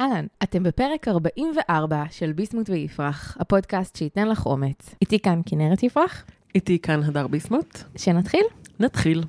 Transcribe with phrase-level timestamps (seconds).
[0.00, 4.94] אהלן, אתם בפרק 44 של ביסמוט ויפרח, הפודקאסט שייתן לך אומץ.
[5.00, 6.24] איתי כאן כנרת יפרח.
[6.54, 7.78] איתי כאן הדר ביסמוט.
[7.96, 8.44] שנתחיל?
[8.80, 9.24] נתחיל.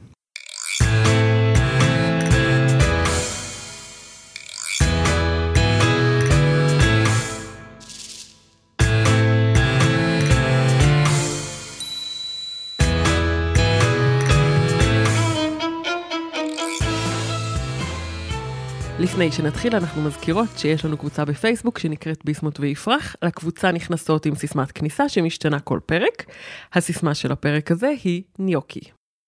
[19.12, 23.16] לפני שנתחיל, אנחנו מזכירות שיש לנו קבוצה בפייסבוק שנקראת ביסמוט ויפרח.
[23.24, 26.26] לקבוצה נכנסות עם סיסמת כניסה שמשתנה כל פרק.
[26.74, 28.80] הסיסמה של הפרק הזה היא ניוקי.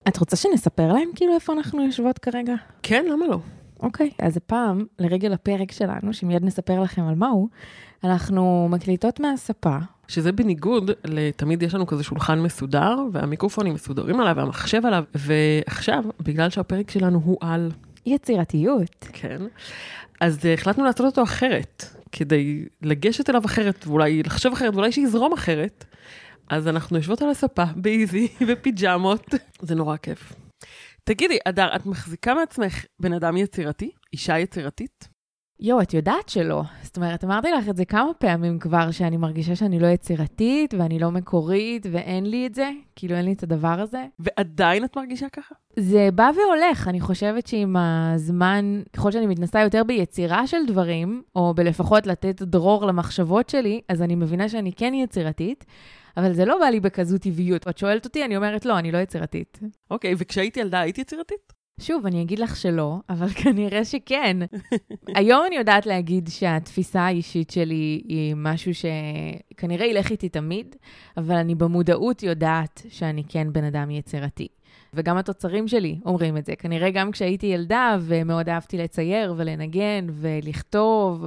[0.08, 2.54] את רוצה שנספר להם כאילו איפה אנחנו יושבות כרגע?
[2.84, 3.40] כן, למה לא?
[3.80, 7.50] אוקיי, אז הפעם, לרגל הפרק שלנו, שמיד נספר לכם על מהו,
[8.04, 9.78] אנחנו מקליטות מהספה.
[10.08, 16.50] שזה בניגוד לתמיד יש לנו כזה שולחן מסודר, והמיקרופונים מסודרים עליו, והמחשב עליו, ועכשיו, בגלל
[16.50, 17.72] שהפרק שלנו הוא על
[18.06, 19.08] יצירתיות.
[19.14, 19.42] כן.
[20.20, 25.34] אז uh, החלטנו לעשות אותו אחרת, כדי לגשת אליו אחרת, ואולי לחשוב אחרת, ואולי שיזרום
[25.34, 25.86] אחרת.
[26.50, 29.26] אז אנחנו יושבות על הספה, באיזי, בפיג'מות.
[29.62, 30.34] זה נורא כיף.
[31.04, 33.92] תגידי, אדר, את מחזיקה מעצמך בן אדם יצירתי?
[34.14, 35.13] אישה יצירתית?
[35.60, 36.62] יואו, את יודעת שלא.
[36.84, 41.00] זאת אומרת, אמרתי לך את זה כמה פעמים כבר, שאני מרגישה שאני לא יצירתית, ואני
[41.00, 42.70] לא מקורית, ואין לי את זה.
[42.96, 44.06] כאילו, אין לי את הדבר הזה.
[44.20, 45.56] ועדיין את מרגישה ככה?
[45.80, 46.88] זה בא והולך.
[46.88, 52.86] אני חושבת שעם הזמן, ככל שאני מתנסה יותר ביצירה של דברים, או בלפחות לתת דרור
[52.86, 55.66] למחשבות שלי, אז אני מבינה שאני כן יצירתית.
[56.18, 57.68] אבל זה לא בא לי בכזו טבעיות.
[57.68, 59.60] את שואלת אותי, אני אומרת, לא, אני לא יצירתית.
[59.92, 61.63] אוקיי, okay, וכשהייתי ילדה היית יצירתית?
[61.84, 64.38] שוב, אני אגיד לך שלא, אבל כנראה שכן.
[65.16, 70.76] היום אני יודעת להגיד שהתפיסה האישית שלי היא משהו שכנראה ילך איתי תמיד,
[71.18, 74.48] אבל אני במודעות יודעת שאני כן בן אדם יצירתי.
[74.94, 76.56] וגם התוצרים שלי אומרים את זה.
[76.56, 81.26] כנראה גם כשהייתי ילדה ומאוד אהבתי לצייר ולנגן ולכתוב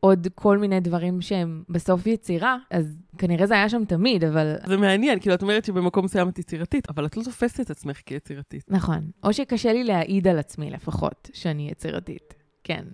[0.00, 4.56] עוד כל מיני דברים שהם בסוף יצירה, אז כנראה זה היה שם תמיד, אבל...
[4.66, 8.00] זה מעניין, כאילו, את אומרת שבמקום מסוים את יצירתית, אבל את לא תופסת את עצמך
[8.06, 8.64] כיצירתית.
[8.68, 9.10] נכון.
[9.24, 12.34] או שקשה לי להעיד על עצמי לפחות, שאני יצירתית.
[12.64, 12.84] כן.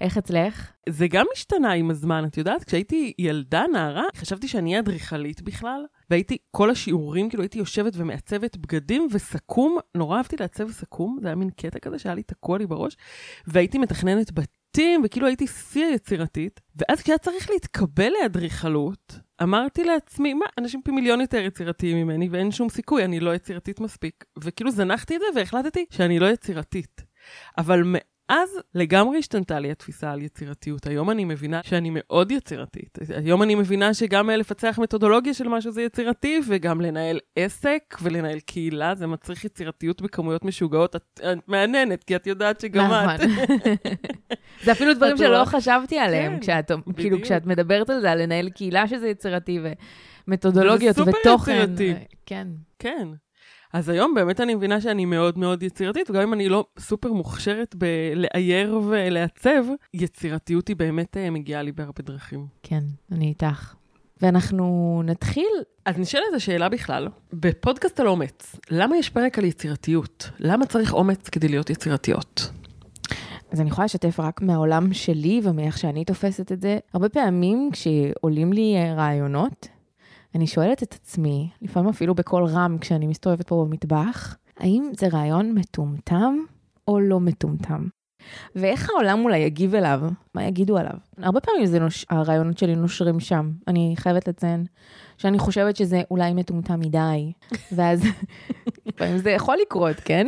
[0.00, 0.72] איך אצלך?
[0.88, 2.64] זה גם השתנה עם הזמן, את יודעת?
[2.64, 9.08] כשהייתי ילדה, נערה, חשבתי שאני אדריכלית בכלל, והייתי, כל השיעורים, כאילו הייתי יושבת ומעצבת בגדים
[9.12, 12.96] וסכו"ם, נורא אהבתי לעצב סכו"ם, זה היה מין קטע כזה שהיה לי תקוע לי בראש,
[13.46, 14.59] והייתי מתכננת בתים,
[15.04, 21.20] וכאילו הייתי שיא היצירתית, ואז כשהיה צריך להתקבל לאדריכלות, אמרתי לעצמי, מה, אנשים פי מיליון
[21.20, 24.24] יותר יצירתיים ממני, ואין שום סיכוי, אני לא יצירתית מספיק.
[24.38, 27.02] וכאילו זנחתי את זה והחלטתי שאני לא יצירתית.
[27.58, 27.82] אבל
[28.30, 30.86] אז לגמרי השתנתה לי התפיסה על יצירתיות.
[30.86, 32.98] היום אני מבינה שאני מאוד יצירתית.
[33.16, 38.94] היום אני מבינה שגם לפצח מתודולוגיה של משהו זה יצירתי, וגם לנהל עסק ולנהל קהילה,
[38.94, 40.96] זה מצריך יצירתיות בכמויות משוגעות.
[40.96, 43.20] את, את מעניינת, כי את יודעת שגם את.
[43.20, 43.30] נכון.
[44.64, 48.50] זה אפילו דברים שלא חשבתי עליהם, כן, כשאת, כאילו כשאת מדברת על זה, על לנהל
[48.50, 49.58] קהילה שזה יצירתי,
[50.28, 51.12] ומתודולוגיות ותוכן.
[51.22, 51.94] זה סופר יצירתי.
[52.26, 52.48] כן.
[52.78, 53.08] כן.
[53.72, 57.74] אז היום באמת אני מבינה שאני מאוד מאוד יצירתית, וגם אם אני לא סופר מוכשרת
[57.74, 59.64] בלאייר ולעצב,
[59.94, 62.46] יצירתיות היא באמת אה, מגיעה לי בהרבה דרכים.
[62.62, 62.82] כן,
[63.12, 63.74] אני איתך.
[64.22, 65.50] ואנחנו נתחיל.
[65.84, 70.30] אז נשאלת השאלה בכלל, בפודקאסט על אומץ, למה יש פרק על יצירתיות?
[70.38, 72.50] למה צריך אומץ כדי להיות יצירתיות?
[73.50, 76.78] אז אני יכולה לשתף רק מהעולם שלי ומאיך שאני תופסת את זה.
[76.94, 79.68] הרבה פעמים כשעולים לי אה, רעיונות,
[80.34, 85.54] אני שואלת את עצמי, לפעמים אפילו בקול רם כשאני מסתובבת פה במטבח, האם זה רעיון
[85.54, 86.36] מטומטם
[86.88, 87.86] או לא מטומטם?
[88.56, 90.00] ואיך העולם אולי יגיב אליו?
[90.34, 90.92] מה יגידו עליו?
[91.18, 92.06] הרבה פעמים זה נוש...
[92.10, 93.50] הרעיונות שלי נושרים שם.
[93.68, 94.64] אני חייבת לציין
[95.18, 97.32] שאני חושבת שזה אולי מטומטם מדי,
[97.76, 98.04] ואז
[98.94, 100.26] לפעמים זה יכול לקרות, כן?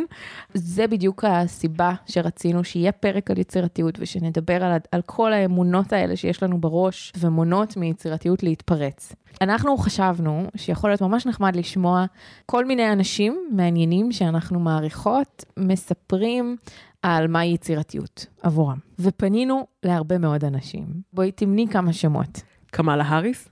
[0.54, 6.42] זה בדיוק הסיבה שרצינו שיהיה פרק על יצירתיות ושנדבר על, על כל האמונות האלה שיש
[6.42, 9.12] לנו בראש ומונות מיצירתיות להתפרץ.
[9.40, 12.04] אנחנו חשבנו שיכול להיות ממש נחמד לשמוע
[12.46, 16.56] כל מיני אנשים מעניינים שאנחנו מעריכות, מספרים
[17.02, 18.78] על מהי יצירתיות עבורם.
[18.98, 20.86] ופנינו להרבה מאוד אנשים.
[21.12, 22.42] בואי תמני כמה שמות.
[22.70, 23.48] קמאלה האריס?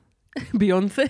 [0.54, 1.02] ביונסה?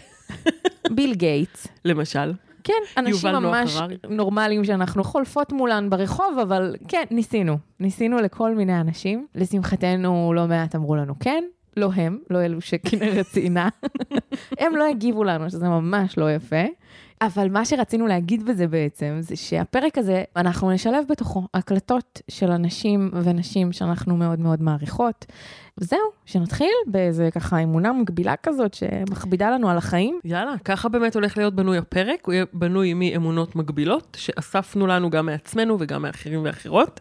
[0.91, 1.67] ביל גייטס.
[1.85, 2.33] למשל.
[2.65, 3.79] כן, אנשים ממש
[4.09, 7.59] נורמליים שאנחנו חולפות מולן ברחוב, אבל כן, ניסינו.
[7.81, 9.27] ניסינו לכל מיני אנשים.
[9.35, 11.45] לשמחתנו, לא מעט אמרו לנו כן,
[11.77, 13.69] לא הם, לא אלו שכנראה ציינה.
[14.61, 16.65] הם לא הגיבו לנו, שזה ממש לא יפה.
[17.23, 23.11] אבל מה שרצינו להגיד בזה בעצם, זה שהפרק הזה, אנחנו נשלב בתוכו הקלטות של אנשים
[23.13, 25.27] ונשים שאנחנו מאוד מאוד מעריכות.
[25.79, 30.21] וזהו, שנתחיל באיזה ככה אמונה מגבילה כזאת שמכבידה לנו על החיים.
[30.25, 35.27] יאללה, ככה באמת הולך להיות בנוי הפרק, הוא יהיה בנוי מאמונות מגבילות, שאספנו לנו גם
[35.27, 37.01] מעצמנו וגם מאחרים ואחרות.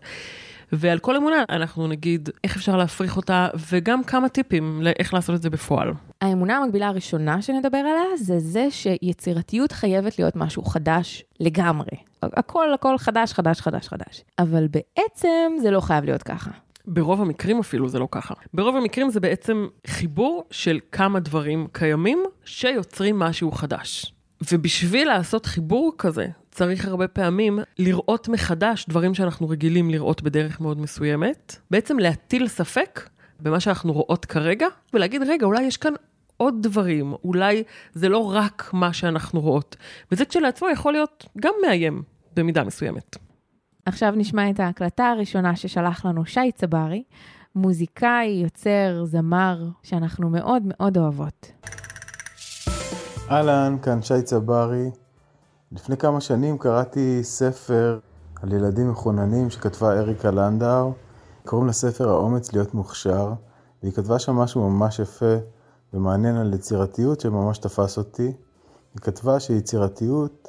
[0.72, 5.42] ועל כל אמונה אנחנו נגיד איך אפשר להפריך אותה, וגם כמה טיפים לאיך לעשות את
[5.42, 5.92] זה בפועל.
[6.22, 11.98] האמונה המקבילה הראשונה שנדבר עליה זה זה שיצירתיות חייבת להיות משהו חדש לגמרי.
[12.24, 14.24] הכל הכל חדש, חדש, חדש, חדש.
[14.40, 16.52] אבל בעצם זה לא חייב להיות ככה.
[16.86, 18.34] ברוב המקרים אפילו זה לא ככה.
[18.54, 24.14] ברוב המקרים זה בעצם חיבור של כמה דברים קיימים שיוצרים משהו חדש.
[24.52, 26.28] ובשביל לעשות חיבור כזה,
[26.60, 33.10] צריך הרבה פעמים לראות מחדש דברים שאנחנו רגילים לראות בדרך מאוד מסוימת, בעצם להטיל ספק
[33.40, 35.94] במה שאנחנו רואות כרגע, ולהגיד, רגע, אולי יש כאן
[36.38, 37.64] עוד דברים, אולי
[37.94, 39.76] זה לא רק מה שאנחנו רואות.
[40.12, 42.04] וזה כשלעצמו יכול להיות גם מאיים
[42.36, 43.18] במידה מסוימת.
[43.86, 47.04] עכשיו נשמע את ההקלטה הראשונה ששלח לנו שי צברי,
[47.56, 51.52] מוזיקאי, יוצר, זמר, שאנחנו מאוד מאוד אוהבות.
[53.32, 54.90] אהלן, כאן שי צברי.
[55.72, 58.00] לפני כמה שנים קראתי ספר
[58.42, 60.94] על ילדים מחוננים שכתבה אריקה לנדאו.
[61.46, 63.34] קוראים לספר האומץ להיות מוכשר,
[63.84, 65.36] והיא כתבה שם משהו ממש יפה
[65.94, 68.34] ומעניין על יצירתיות שממש תפס אותי.
[68.94, 70.48] היא כתבה שיצירתיות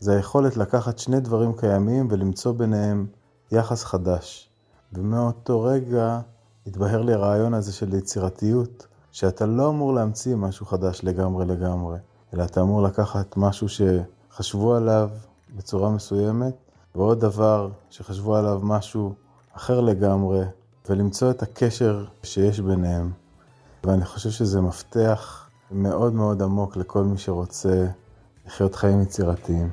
[0.00, 3.06] זה היכולת לקחת שני דברים קיימים ולמצוא ביניהם
[3.52, 4.50] יחס חדש.
[4.92, 6.20] ומאותו רגע
[6.66, 11.98] התבהר לי הרעיון הזה של יצירתיות, שאתה לא אמור להמציא משהו חדש לגמרי לגמרי,
[12.34, 13.68] אלא אתה אמור לקחת משהו
[14.30, 15.10] שחשבו עליו
[15.56, 16.54] בצורה מסוימת,
[16.94, 19.14] ועוד דבר שחשבו עליו משהו
[19.52, 20.44] אחר לגמרי,
[20.88, 23.12] ולמצוא את הקשר שיש ביניהם.
[23.84, 27.86] ואני חושב שזה מפתח מאוד מאוד עמוק לכל מי שרוצה
[28.46, 29.70] לחיות חיים יצירתיים.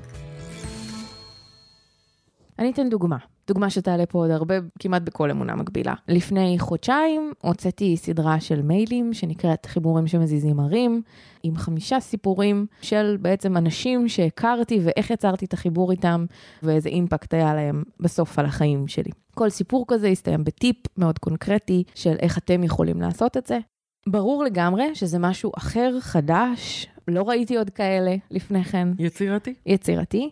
[2.59, 3.18] אני אתן דוגמה.
[3.47, 5.94] דוגמה שתעלה פה עוד הרבה, כמעט בכל אמונה מקבילה.
[6.07, 11.01] לפני חודשיים הוצאתי סדרה של מיילים שנקראת חיבורים שמזיזים ערים,
[11.44, 16.25] עם חמישה סיפורים של בעצם אנשים שהכרתי ואיך יצרתי את החיבור איתם,
[16.63, 19.11] ואיזה אימפקט היה להם בסוף על החיים שלי.
[19.35, 23.59] כל סיפור כזה יסתיים בטיפ מאוד קונקרטי של איך אתם יכולים לעשות את זה.
[24.07, 28.88] ברור לגמרי שזה משהו אחר, חדש, לא ראיתי עוד כאלה לפני כן.
[29.00, 29.54] יצירתי?
[29.65, 30.30] יצירתי,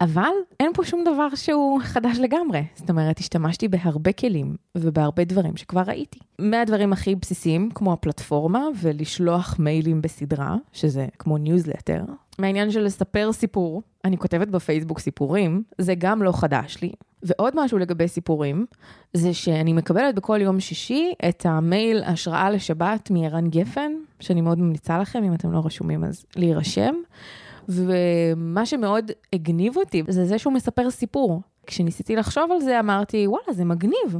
[0.00, 0.30] אבל
[0.60, 2.62] אין פה שום דבר שהוא חדש לגמרי.
[2.74, 6.18] זאת אומרת, השתמשתי בהרבה כלים ובהרבה דברים שכבר ראיתי.
[6.38, 12.04] מהדברים הכי בסיסיים, כמו הפלטפורמה ולשלוח מיילים בסדרה, שזה כמו ניוזלטר.
[12.38, 16.92] מהעניין של לספר סיפור, אני כותבת בפייסבוק סיפורים, זה גם לא חדש לי.
[17.22, 18.66] ועוד משהו לגבי סיפורים,
[19.12, 24.98] זה שאני מקבלת בכל יום שישי את המייל השראה לשבת מערן גפן, שאני מאוד ממליצה
[24.98, 26.94] לכם, אם אתם לא רשומים אז להירשם.
[27.68, 31.42] ומה שמאוד הגניב אותי זה זה שהוא מספר סיפור.
[31.66, 34.18] כשניסיתי לחשוב על זה אמרתי, וואלה, זה מגניב.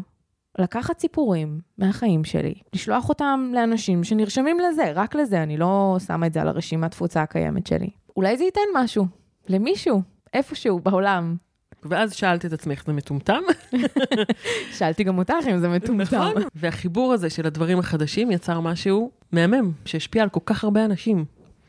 [0.59, 6.33] לקחת סיפורים מהחיים שלי, לשלוח אותם לאנשים שנרשמים לזה, רק לזה, אני לא שמה את
[6.33, 7.91] זה על הרשימת תפוצה הקיימת שלי.
[8.17, 9.07] אולי זה ייתן משהו,
[9.49, 10.03] למישהו,
[10.35, 11.37] איפשהו בעולם.
[11.83, 13.43] ואז שאלת את עצמך, זה מטומטם?
[14.79, 16.17] שאלתי גם אותך אם זה מטומטם.
[16.17, 21.25] נכון, והחיבור הזה של הדברים החדשים יצר משהו מהמם, שהשפיע על כל כך הרבה אנשים.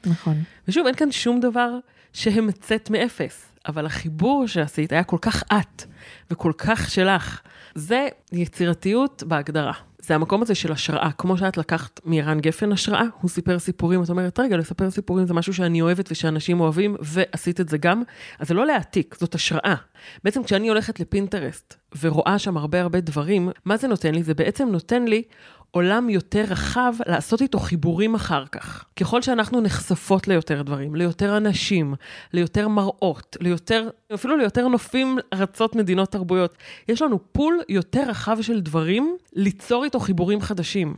[0.06, 0.44] נכון.
[0.68, 1.70] ושוב, אין כאן שום דבר
[2.14, 5.84] שהמצאת מאפס, אבל החיבור שעשית היה כל כך את,
[6.32, 7.42] וכל כך שלך.
[7.76, 9.74] זה יצירתיות בהגדרה.
[10.10, 14.10] זה המקום הזה של השראה, כמו שאת לקחת מערן גפן השראה, הוא סיפר סיפורים, את
[14.10, 18.04] אומרת, רגע, לספר סיפורים זה משהו שאני אוהבת ושאנשים אוהבים, ועשית את זה גם,
[18.40, 19.76] אז זה לא להעתיק, זאת השראה.
[20.24, 24.24] בעצם כשאני הולכת לפינטרסט ורואה שם הרבה הרבה דברים, מה זה נותן לי?
[24.24, 25.24] זה בעצם נותן לי
[25.72, 28.86] עולם יותר רחב לעשות איתו חיבורים אחר כך.
[29.00, 31.94] ככל שאנחנו נחשפות ליותר דברים, ליותר אנשים,
[32.34, 36.58] ליותר מראות, ליותר, אפילו ליותר נופים, ארצות, מדינות, תרבויות,
[36.88, 40.96] יש לנו פול יותר רחב של דברים ליצור איתו חיבורים חדשים.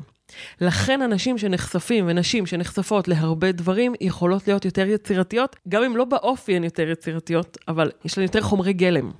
[0.61, 6.55] לכן אנשים שנחשפים ונשים שנחשפות להרבה דברים יכולות להיות יותר יצירתיות, גם אם לא באופי
[6.55, 9.11] הן יותר יצירתיות, אבל יש להן יותר חומרי גלם.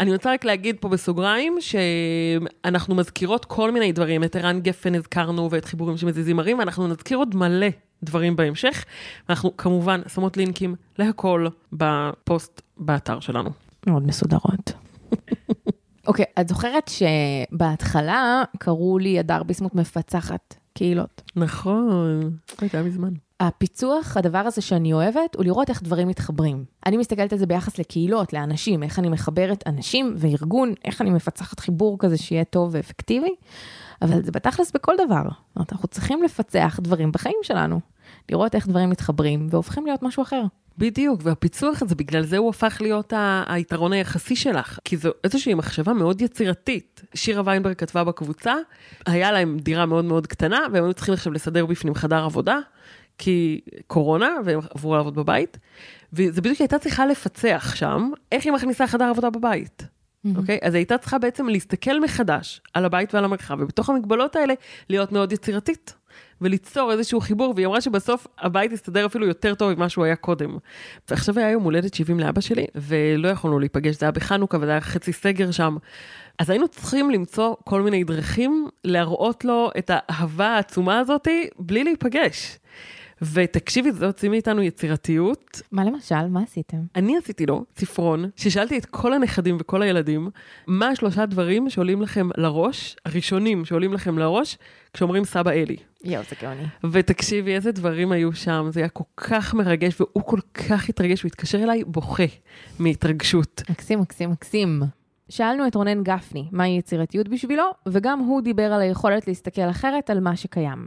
[0.00, 5.50] אני רוצה רק להגיד פה בסוגריים, שאנחנו מזכירות כל מיני דברים, את ערן גפן הזכרנו
[5.50, 7.66] ואת חיבורים שמזיזים ערים, ואנחנו נזכיר עוד מלא
[8.02, 8.84] דברים בהמשך.
[9.28, 13.50] אנחנו כמובן שמות לינקים להכל בפוסט באתר שלנו.
[13.86, 14.72] מאוד מסודרות.
[16.06, 21.22] אוקיי, okay, את זוכרת שבהתחלה קראו לי הדר ביסמוט מפצחת קהילות.
[21.36, 23.12] נכון, הייתה מזמן.
[23.40, 26.64] הפיצוח, הדבר הזה שאני אוהבת, הוא לראות איך דברים מתחברים.
[26.86, 31.60] אני מסתכלת על זה ביחס לקהילות, לאנשים, איך אני מחברת אנשים וארגון, איך אני מפצחת
[31.60, 33.34] חיבור כזה שיהיה טוב ואפקטיבי,
[34.02, 35.22] אבל זה בתכלס בכל דבר.
[35.22, 37.80] זאת אומרת, אנחנו צריכים לפצח דברים בחיים שלנו,
[38.30, 40.42] לראות איך דברים מתחברים והופכים להיות משהו אחר.
[40.78, 43.12] בדיוק, והפיצוח הזה, בגלל זה הוא הפך להיות
[43.46, 47.02] היתרון היחסי שלך, כי זו איזושהי מחשבה מאוד יצירתית.
[47.14, 48.54] שירה ויינברג כתבה בקבוצה,
[49.06, 52.58] היה להם דירה מאוד מאוד קטנה, והם היו צריכים עכשיו לסדר בפנים חדר עבודה,
[53.20, 55.58] כי קורונה, והם עברו לעבוד בבית,
[56.12, 59.82] וזה בדיוק הייתה צריכה לפצח שם, איך היא מכניסה חדר עבודה בבית.
[60.36, 60.58] אוקיי?
[60.62, 64.54] אז הייתה צריכה בעצם להסתכל מחדש על הבית ועל המרחב, ובתוך המגבלות האלה
[64.88, 65.94] להיות מאוד יצירתית.
[66.40, 70.56] וליצור איזשהו חיבור, והיא אמרה שבסוף הבית יסתדר אפילו יותר טוב ממה שהוא היה קודם.
[71.10, 74.80] ועכשיו היה יום הולדת 70 לאבא שלי, ולא יכולנו להיפגש, זה היה בחנוכה וזה היה
[74.80, 75.76] חצי סגר שם.
[76.38, 82.58] אז היינו צריכים למצוא כל מיני דרכים להראות לו את האהבה העצומה הזאת בלי להיפגש.
[83.22, 85.62] ותקשיבי, זה הוציא מאיתנו יצירתיות.
[85.72, 86.26] מה למשל?
[86.28, 86.76] מה עשיתם?
[86.96, 90.30] אני עשיתי לו ספרון, ששאלתי את כל הנכדים וכל הילדים,
[90.66, 94.58] מה השלושה דברים שעולים לכם לראש, הראשונים שעולים לכם לראש,
[94.92, 95.76] כשאומרים סבא אלי.
[96.04, 96.64] יואו, זה גאוני.
[96.92, 101.28] ותקשיבי, איזה דברים היו שם, זה היה כל כך מרגש, והוא כל כך התרגש, הוא
[101.28, 102.24] התקשר אליי בוכה
[102.78, 103.62] מהתרגשות.
[103.70, 104.82] מקסים, מקסים, מקסים.
[105.28, 110.20] שאלנו את רונן גפני מהי יצירתיות בשבילו, וגם הוא דיבר על היכולת להסתכל אחרת על
[110.20, 110.86] מה שקיים.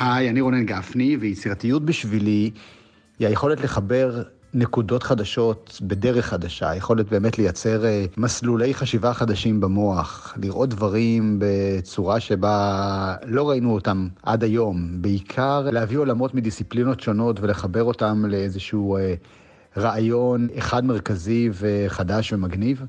[0.00, 2.50] היי, אני רונן גפני, ויצירתיות בשבילי
[3.18, 4.22] היא היכולת לחבר
[4.54, 12.20] נקודות חדשות בדרך חדשה, היכולת באמת לייצר אה, מסלולי חשיבה חדשים במוח, לראות דברים בצורה
[12.20, 19.14] שבה לא ראינו אותם עד היום, בעיקר להביא עולמות מדיסציפלינות שונות ולחבר אותם לאיזשהו אה,
[19.76, 22.84] רעיון אחד מרכזי וחדש ומגניב.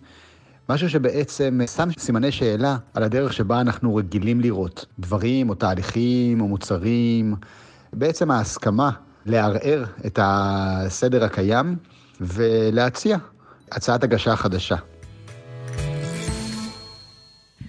[0.73, 6.47] משהו שבעצם שם סימני שאלה על הדרך שבה אנחנו רגילים לראות דברים או תהליכים או
[6.47, 7.35] מוצרים.
[7.93, 8.91] בעצם ההסכמה
[9.25, 11.75] לערער את הסדר הקיים
[12.21, 13.17] ולהציע
[13.71, 14.75] הצעת הגשה חדשה.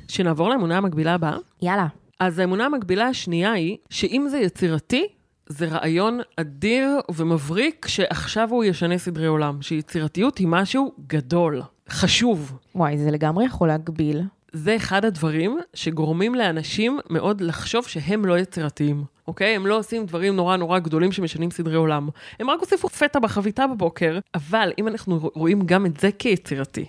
[0.09, 1.37] שנעבור לאמונה המקבילה הבאה.
[1.62, 1.87] יאללה.
[2.21, 5.06] אז האמונה המקבילה השנייה היא, שאם זה יצירתי,
[5.47, 9.62] זה רעיון אדיר ומבריק שעכשיו הוא ישנה סדרי עולם.
[9.62, 12.59] שיצירתיות היא משהו גדול, חשוב.
[12.75, 14.23] וואי, זה לגמרי יכול להגביל.
[14.53, 19.57] זה אחד הדברים שגורמים לאנשים מאוד לחשוב שהם לא יצירתיים, אוקיי?
[19.57, 22.09] הם לא עושים דברים נורא נורא גדולים שמשנים סדרי עולם.
[22.41, 26.85] הם רק הוסיפו פטה בחביתה בבוקר, אבל אם אנחנו רואים גם את זה כיצירתי,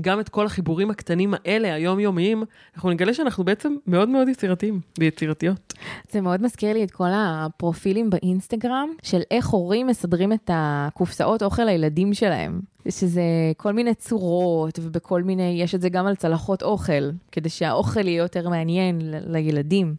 [0.00, 2.44] גם את כל החיבורים הקטנים האלה, היומיומיים,
[2.74, 5.74] אנחנו נגלה שאנחנו בעצם מאוד מאוד יצירתיים ויצירתיות.
[6.10, 11.64] זה מאוד מזכיר לי את כל הפרופילים באינסטגרם של איך הורים מסדרים את הקופסאות אוכל
[11.64, 12.60] לילדים שלהם.
[12.88, 13.22] שזה
[13.56, 18.18] כל מיני צורות, ובכל מיני, יש את זה גם על צלחות אוכל, כדי שהאוכל יהיה
[18.18, 19.94] יותר מעניין לילדים.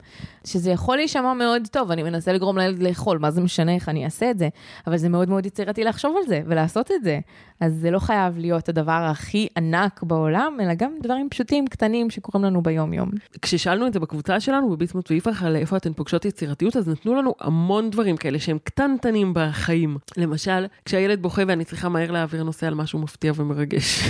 [0.45, 4.05] שזה יכול להישמע מאוד טוב, אני מנסה לגרום לילד לאכול, מה זה משנה איך אני
[4.05, 4.49] אעשה את זה?
[4.87, 7.19] אבל זה מאוד מאוד יצירתי לחשוב על זה ולעשות את זה.
[7.59, 12.45] אז זה לא חייב להיות הדבר הכי ענק בעולם, אלא גם דברים פשוטים, קטנים, שקורים
[12.45, 13.11] לנו ביום-יום.
[13.41, 17.35] כששאלנו את זה בקבוצה שלנו, בביסמוט ויפרח, על איפה אתן פוגשות יצירתיות, אז נתנו לנו
[17.39, 19.97] המון דברים כאלה שהם קטנטנים בחיים.
[20.17, 23.99] למשל, כשהילד בוכה ואני צריכה מהר להעביר נושא על משהו מפתיע ומרגש.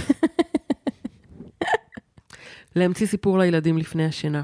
[2.75, 4.43] להמציא סיפור לילדים לפני השינה.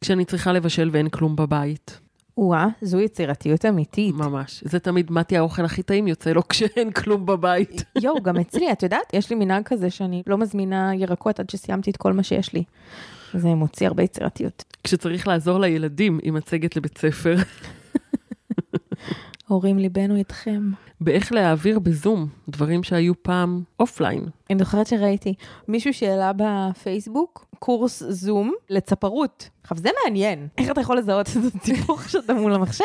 [0.00, 2.05] כשאני צריכה לבשל ואין כלום בבית.
[2.38, 4.14] וואה, זו יצירתיות אמיתית.
[4.14, 4.62] ממש.
[4.64, 7.84] זה תמיד מתי האוכל הכי טעים יוצא לו כשאין כלום בבית.
[8.02, 11.90] יואו, גם אצלי, את יודעת, יש לי מנהג כזה שאני לא מזמינה ירקות עד שסיימתי
[11.90, 12.64] את כל מה שיש לי.
[13.34, 14.64] זה מוציא הרבה יצירתיות.
[14.84, 17.36] כשצריך לעזור לילדים עם מצגת לבית ספר,
[19.48, 20.70] הורים, ליבנו איתכם.
[21.00, 24.28] באיך להעביר בזום דברים שהיו פעם אופליין.
[24.50, 25.34] אני זוכרת שראיתי
[25.68, 29.48] מישהו שהעלה בפייסבוק קורס זום לצפרות.
[29.62, 30.48] עכשיו, זה מעניין.
[30.58, 32.84] איך אתה יכול לזהות את הציפור כשאתה מול המחשב?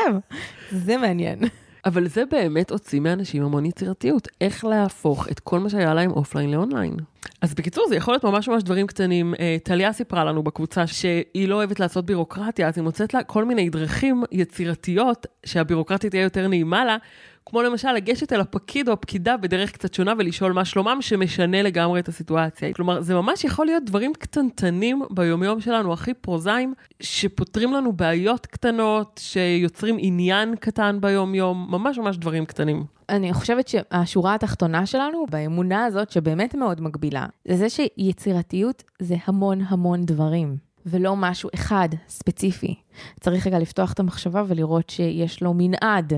[0.72, 1.40] זה מעניין.
[1.86, 6.52] אבל זה באמת הוציא מאנשים המון יצירתיות, איך להפוך את כל מה שהיה להם offline
[6.52, 6.96] ל online.
[7.42, 9.34] אז בקיצור, זה יכול להיות ממש ממש דברים קטנים.
[9.40, 13.46] אה, טליה סיפרה לנו בקבוצה שהיא לא אוהבת לעשות בירוקרטיה, אז היא מוצאת לה כל
[13.46, 16.98] מיני דרכים יצירתיות שהבירוקרטיה תהיה יותר נעימה לה,
[17.46, 22.00] כמו למשל לגשת אל הפקיד או הפקידה בדרך קצת שונה ולשאול מה שלומם, שמשנה לגמרי
[22.00, 22.74] את הסיטואציה.
[22.74, 29.20] כלומר, זה ממש יכול להיות דברים קטנטנים ביומיום שלנו, הכי פרוזאיים, שפותרים לנו בעיות קטנות,
[29.24, 32.84] שיוצרים עניין קטן ביומיום, ממש ממש דברים קטנים.
[33.10, 39.62] אני חושבת שהשורה התחתונה שלנו, באמונה הזאת שבאמת מאוד מגבילה, זה זה שיצירתיות זה המון
[39.68, 42.76] המון דברים, ולא משהו אחד ספציפי.
[43.20, 46.14] צריך רגע לפתוח את המחשבה ולראות שיש לו מנעד,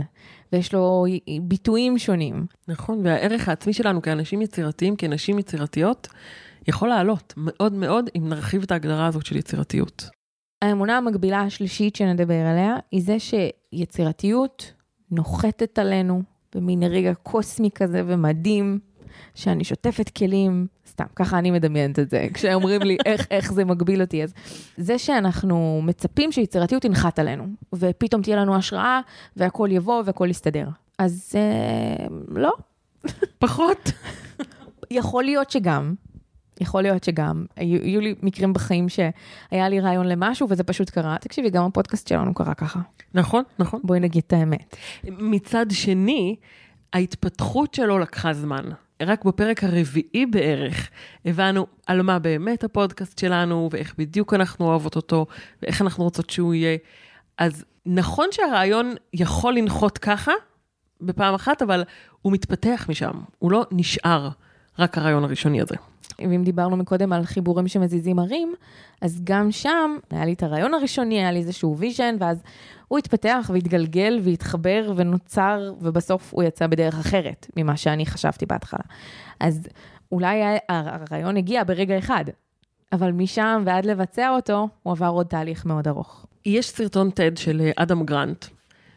[0.53, 1.05] ויש לו
[1.41, 2.45] ביטויים שונים.
[2.67, 6.07] נכון, והערך העצמי שלנו כאנשים יצירתיים, כנשים יצירתיות,
[6.67, 10.09] יכול לעלות מאוד מאוד אם נרחיב את ההגדרה הזאת של יצירתיות.
[10.61, 14.73] האמונה המקבילה השלישית שנדבר עליה, היא זה שיצירתיות
[15.11, 16.21] נוחתת עלינו
[16.55, 18.79] במין רגע קוסמי כזה ומדהים,
[19.35, 24.01] שאני שוטפת כלים, סתם, ככה אני מדמיינת את זה, כשאומרים לי איך, איך זה מגביל
[24.01, 24.23] אותי.
[24.23, 24.33] אז
[24.77, 28.99] זה שאנחנו מצפים שיצירתיות תנחת עלינו, ופתאום תהיה לנו השראה,
[29.37, 30.67] והכל יבוא והכל יסתדר.
[30.99, 32.53] אז אה, לא.
[33.39, 33.91] פחות.
[34.91, 35.93] יכול להיות שגם,
[36.61, 41.17] יכול להיות שגם, היו, היו לי מקרים בחיים שהיה לי רעיון למשהו וזה פשוט קרה.
[41.21, 42.79] תקשיבי, גם הפודקאסט שלנו קרה ככה.
[43.13, 43.79] נכון, נכון.
[43.83, 44.75] בואי נגיד את האמת.
[45.03, 46.35] מצד שני,
[46.93, 48.63] ההתפתחות שלו לקחה זמן.
[49.03, 50.89] רק בפרק הרביעי בערך
[51.25, 55.25] הבנו על מה באמת הפודקאסט שלנו, ואיך בדיוק אנחנו אוהבות אותו,
[55.61, 56.77] ואיך אנחנו רוצות שהוא יהיה.
[57.37, 60.31] אז נכון שהרעיון יכול לנחות ככה
[61.01, 61.83] בפעם אחת, אבל
[62.21, 64.29] הוא מתפתח משם, הוא לא נשאר
[64.79, 65.75] רק הרעיון הראשוני הזה.
[66.19, 68.53] ואם דיברנו מקודם על חיבורים שמזיזים הרים,
[69.01, 72.43] אז גם שם היה לי את הרעיון הראשוני, היה לי איזשהו vision, ואז
[72.87, 78.83] הוא התפתח והתגלגל והתחבר ונוצר, ובסוף הוא יצא בדרך אחרת ממה שאני חשבתי בהתחלה.
[79.39, 79.67] אז
[80.11, 82.25] אולי הרעיון הגיע ברגע אחד,
[82.91, 86.25] אבל משם ועד לבצע אותו, הוא עבר עוד תהליך מאוד ארוך.
[86.45, 88.45] יש סרטון TED של אדם גרנט,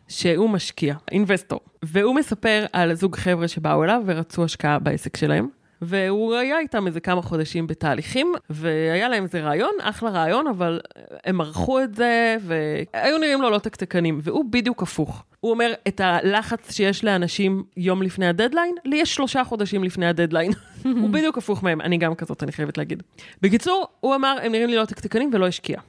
[0.09, 5.49] שהוא משקיע, investor, והוא מספר על זוג חבר'ה שבאו אליו ורצו השקעה בעסק שלהם.
[5.83, 10.81] והוא היה איתם איזה כמה חודשים בתהליכים, והיה להם איזה רעיון, אחלה רעיון, אבל
[11.25, 15.25] הם מרחו את זה, והיו נראים לו לא תקתקנים, והוא בדיוק הפוך.
[15.41, 20.53] הוא אומר, את הלחץ שיש לאנשים יום לפני הדדליין, לי יש שלושה חודשים לפני הדדליין.
[21.01, 23.03] הוא בדיוק הפוך מהם, אני גם כזאת, אני חייבת להגיד.
[23.43, 25.81] בקיצור, הוא אמר, הם נראים לי לא תקתקנים ולא השקיע.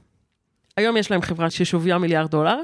[0.77, 2.62] היום יש להם חברה ששוויה מיליארד דולר,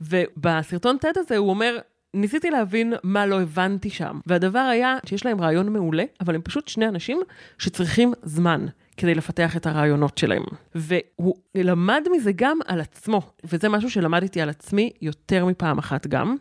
[0.00, 1.78] ובסרטון TED הזה הוא אומר,
[2.14, 6.68] ניסיתי להבין מה לא הבנתי שם, והדבר היה שיש להם רעיון מעולה, אבל הם פשוט
[6.68, 7.20] שני אנשים
[7.58, 8.66] שצריכים זמן
[8.96, 10.42] כדי לפתח את הרעיונות שלהם.
[10.74, 16.36] והוא למד מזה גם על עצמו, וזה משהו שלמדתי על עצמי יותר מפעם אחת גם,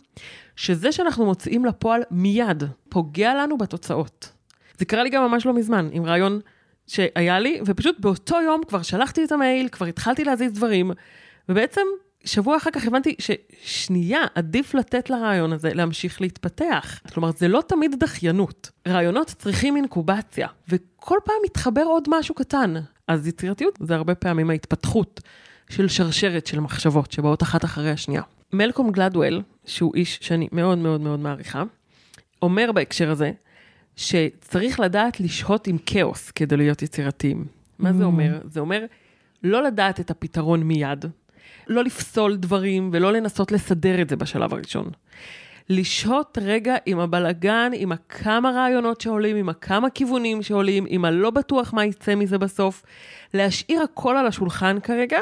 [0.55, 4.31] שזה שאנחנו מוציאים לפועל מיד פוגע לנו בתוצאות.
[4.77, 6.39] זה קרה לי גם ממש לא מזמן, עם רעיון
[6.87, 10.91] שהיה לי, ופשוט באותו יום כבר שלחתי את המייל, כבר התחלתי להזיז דברים,
[11.49, 11.81] ובעצם
[12.25, 16.99] שבוע אחר כך הבנתי ששנייה, עדיף לתת לרעיון הזה להמשיך להתפתח.
[17.13, 18.71] כלומר, זה לא תמיד דחיינות.
[18.87, 22.73] רעיונות צריכים אינקובציה, וכל פעם מתחבר עוד משהו קטן.
[23.07, 25.21] אז יצירתיות זה הרבה פעמים ההתפתחות
[25.69, 28.21] של שרשרת של מחשבות שבאות אחת אחרי השנייה.
[28.53, 31.63] מלקום גלדוול, שהוא איש שאני מאוד מאוד מאוד מעריכה,
[32.41, 33.31] אומר בהקשר הזה,
[33.95, 37.45] שצריך לדעת לשהות עם כאוס כדי להיות יצירתיים.
[37.79, 38.05] מה זה mm.
[38.05, 38.39] אומר?
[38.43, 38.85] זה אומר
[39.43, 41.05] לא לדעת את הפתרון מיד,
[41.71, 44.89] לא לפסול דברים ולא לנסות לסדר את זה בשלב הראשון.
[45.69, 51.73] לשהות רגע עם הבלגן, עם הכמה רעיונות שעולים, עם הכמה כיוונים שעולים, עם הלא בטוח
[51.73, 52.83] מה יצא מזה בסוף,
[53.33, 55.19] להשאיר הכל על השולחן כרגע,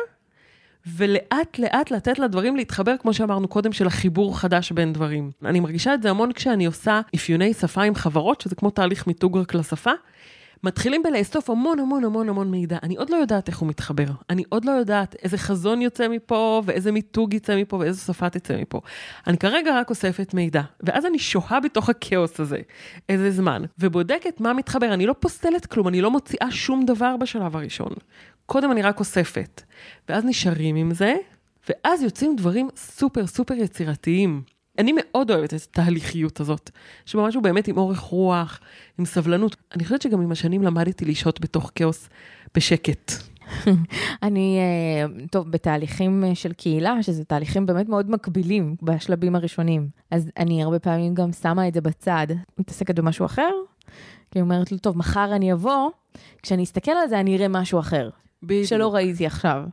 [0.88, 5.32] ולאט לאט לתת לדברים להתחבר, כמו שאמרנו קודם, של החיבור חדש בין דברים.
[5.46, 9.38] אני מרגישה את זה המון כשאני עושה אפיוני שפה עם חברות, שזה כמו תהליך מיתוג
[9.38, 9.92] רק לשפה.
[10.64, 12.78] מתחילים בלאסוף המון המון המון המון מידע.
[12.84, 14.06] אני עוד לא יודעת איך הוא מתחבר.
[14.30, 18.58] אני עוד לא יודעת איזה חזון יוצא מפה, ואיזה מיתוג יצא מפה, ואיזה שפה תצא
[18.62, 18.82] מפה.
[19.28, 22.58] אני כרגע רק אוספת מידע, ואז אני שוהה בתוך הכאוס הזה
[23.10, 24.94] איזה זמן, ובודקת מה מתחבר.
[24.94, 27.94] אני לא פוסלת כלום, אני לא מוציאה שום דבר בשלב הראשון.
[28.46, 29.62] קודם אני רק אוספת,
[30.10, 31.16] ואז נשארים עם זה,
[31.70, 34.42] ואז יוצאים דברים סופר סופר יצירתיים.
[34.80, 36.70] אני מאוד אוהבת את התהליכיות הזאת,
[37.06, 38.60] שממש הוא באמת עם אורך רוח,
[39.00, 39.56] עם סבלנות.
[39.76, 42.10] אני חושבת שגם עם השנים למדתי לשהות בתוך כאוס
[42.56, 43.12] בשקט.
[44.24, 49.88] אני, אה, טוב, בתהליכים אה, של קהילה, שזה תהליכים באמת מאוד מקבילים בשלבים הראשונים.
[50.12, 53.52] אז אני הרבה פעמים גם שמה את זה בצד, מתעסקת במשהו אחר,
[54.32, 55.90] כי היא אומרת לו, טוב, מחר אני אבוא,
[56.44, 58.10] כשאני אסתכל על זה אני אראה משהו אחר,
[58.44, 58.66] בדיוק.
[58.66, 59.64] שלא ראיתי עכשיו.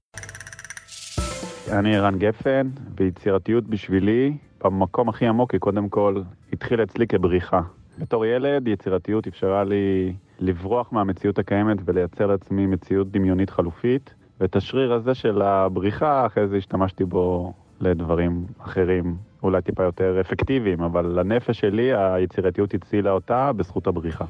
[1.72, 7.60] אני ערן גפן, ויצירתיות בשבילי במקום הכי עמוק היא קודם כל התחילה אצלי כבריחה.
[7.98, 14.92] בתור ילד יצירתיות אפשרה לי לברוח מהמציאות הקיימת ולייצר לעצמי מציאות דמיונית חלופית, ואת השריר
[14.92, 21.60] הזה של הבריחה, אחרי זה השתמשתי בו לדברים אחרים, אולי טיפה יותר אפקטיביים, אבל לנפש
[21.60, 24.24] שלי היצירתיות הצילה אותה בזכות הבריחה.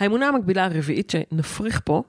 [0.00, 2.02] האמונה המקבילה הרביעית שנפריך פה,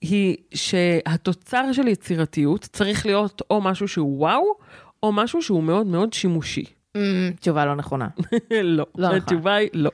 [0.00, 4.44] היא שהתוצר של יצירתיות צריך להיות או משהו שהוא וואו,
[5.02, 6.64] או משהו שהוא מאוד מאוד שימושי.
[6.96, 7.00] Mm,
[7.40, 8.08] תשובה לא נכונה.
[8.62, 9.90] לא, לא התשובה היא לא.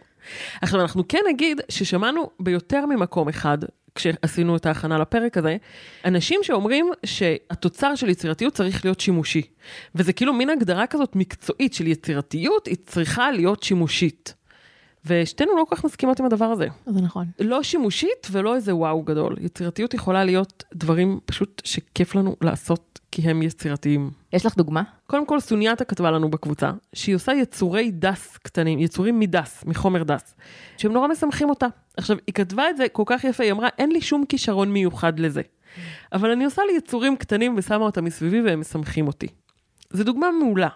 [0.62, 3.58] עכשיו, אנחנו כן נגיד ששמענו ביותר ממקום אחד,
[3.94, 5.56] כשעשינו את ההכנה לפרק הזה,
[6.04, 9.42] אנשים שאומרים שהתוצר של יצירתיות צריך להיות שימושי.
[9.94, 14.34] וזה כאילו מין הגדרה כזאת מקצועית של יצירתיות, היא צריכה להיות שימושית.
[15.08, 16.66] ושתינו לא כל כך מסכימות עם הדבר הזה.
[16.86, 17.26] זה נכון.
[17.40, 19.36] לא שימושית ולא איזה וואו גדול.
[19.40, 24.10] יצירתיות יכולה להיות דברים פשוט שכיף לנו לעשות כי הם יצירתיים.
[24.32, 24.82] יש לך דוגמה?
[25.06, 30.34] קודם כל, סוניאטה כתבה לנו בקבוצה, שהיא עושה יצורי דס קטנים, יצורים מדס, מחומר דס,
[30.76, 31.66] שהם נורא משמחים אותה.
[31.96, 35.18] עכשיו, היא כתבה את זה כל כך יפה, היא אמרה, אין לי שום כישרון מיוחד
[35.18, 35.42] לזה.
[36.12, 39.26] אבל אני עושה לי יצורים קטנים ושמה אותם מסביבי והם משמחים אותי.
[39.90, 40.68] זו דוגמה מעולה.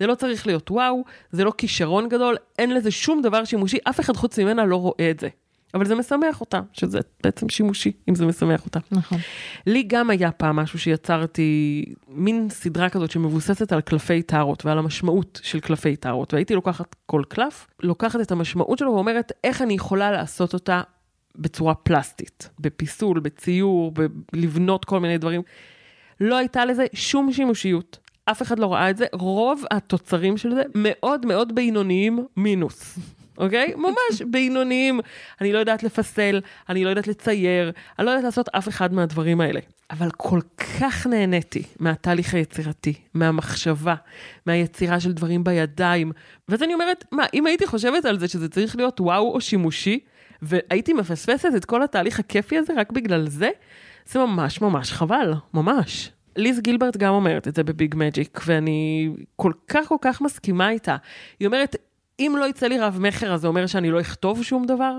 [0.00, 4.00] זה לא צריך להיות וואו, זה לא כישרון גדול, אין לזה שום דבר שימושי, אף
[4.00, 5.28] אחד חוץ ממנה לא רואה את זה.
[5.74, 8.80] אבל זה משמח אותה, שזה בעצם שימושי, אם זה משמח אותה.
[8.92, 9.18] נכון.
[9.66, 15.40] לי גם היה פעם משהו שיצרתי, מין סדרה כזאת שמבוססת על קלפי טארות ועל המשמעות
[15.42, 20.10] של קלפי טארות, והייתי לוקחת כל קלף, לוקחת את המשמעות שלו ואומרת איך אני יכולה
[20.10, 20.80] לעשות אותה
[21.36, 23.92] בצורה פלסטית, בפיסול, בציור,
[24.32, 25.42] בלבנות כל מיני דברים.
[26.20, 27.98] לא הייתה לזה שום שימושיות.
[28.24, 32.98] אף אחד לא ראה את זה, רוב התוצרים של זה מאוד מאוד בינוניים מינוס.
[33.38, 33.72] אוקיי?
[33.76, 35.00] ממש בינוניים.
[35.40, 39.40] אני לא יודעת לפסל, אני לא יודעת לצייר, אני לא יודעת לעשות אף אחד מהדברים
[39.40, 39.60] האלה.
[39.90, 40.40] אבל כל
[40.80, 43.94] כך נהניתי מהתהליך היצירתי, מהמחשבה,
[44.46, 46.12] מהיצירה של דברים בידיים.
[46.48, 49.98] ואז אני אומרת, מה, אם הייתי חושבת על זה שזה צריך להיות וואו או שימושי,
[50.42, 53.50] והייתי מפספסת את כל התהליך הכיפי הזה רק בגלל זה,
[54.06, 56.10] זה ממש ממש חבל, ממש.
[56.36, 60.96] ליז גילברט גם אומרת את זה בביג מג'יק, ואני כל כך כל כך מסכימה איתה.
[61.40, 61.76] היא אומרת,
[62.18, 64.98] אם לא יצא לי רב מכר, אז זה אומר שאני לא אכתוב שום דבר?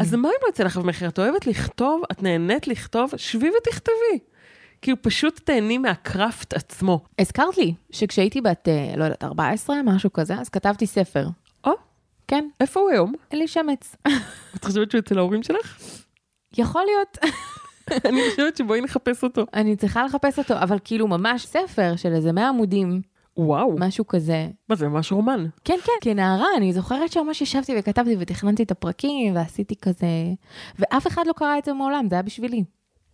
[0.00, 1.08] אז מה אם לא יצא לך רב מכר?
[1.08, 2.02] את אוהבת לכתוב?
[2.12, 3.12] את נהנית לכתוב?
[3.16, 4.18] שבי ותכתבי.
[4.82, 7.04] כאילו פשוט תהני מהקראפט עצמו.
[7.18, 11.26] הזכרת לי שכשהייתי בת, אה, לא יודעת, 14, משהו כזה, אז כתבתי ספר.
[11.64, 11.72] או,
[12.28, 13.12] כן, איפה הוא היום?
[13.30, 13.96] אין לי שמץ.
[14.56, 15.78] את חושבת שהוא אצל ההורים שלך?
[16.56, 17.18] יכול להיות.
[18.08, 19.46] אני חושבת שבואי נחפש אותו.
[19.54, 23.02] אני צריכה לחפש אותו, אבל כאילו ממש ספר של איזה 100 עמודים,
[23.36, 24.48] וואו, משהו כזה.
[24.68, 25.46] מה זה ממש רומן.
[25.64, 30.06] כן, כן, כנערה, אני זוכרת שממש ישבתי וכתבתי ותכננתי את הפרקים ועשיתי כזה,
[30.78, 32.64] ואף אחד לא קרא את זה מעולם, זה היה בשבילי.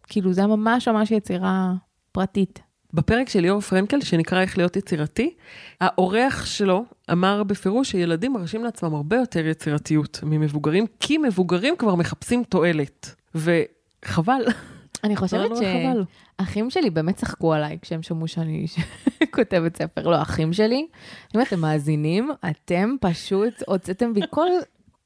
[0.06, 1.72] כאילו, זה היה ממש ממש יצירה
[2.12, 2.60] פרטית.
[2.92, 5.34] בפרק של ליאור פרנקל, שנקרא איך להיות יצירתי,
[5.80, 12.44] האורח שלו אמר בפירוש שילדים מרשים לעצמם הרבה יותר יצירתיות ממבוגרים, כי מבוגרים כבר מחפשים
[12.44, 13.14] תועלת.
[14.04, 14.42] וחבל.
[15.04, 16.04] אני חושבת חבל.
[16.40, 18.66] שאחים שלי באמת צחקו עליי כשהם שמעו שאני
[19.34, 20.08] כותבת ספר.
[20.08, 20.86] לא, אחים שלי,
[21.36, 24.48] אם אתם מאזינים, אתם פשוט הוצאתם בי כל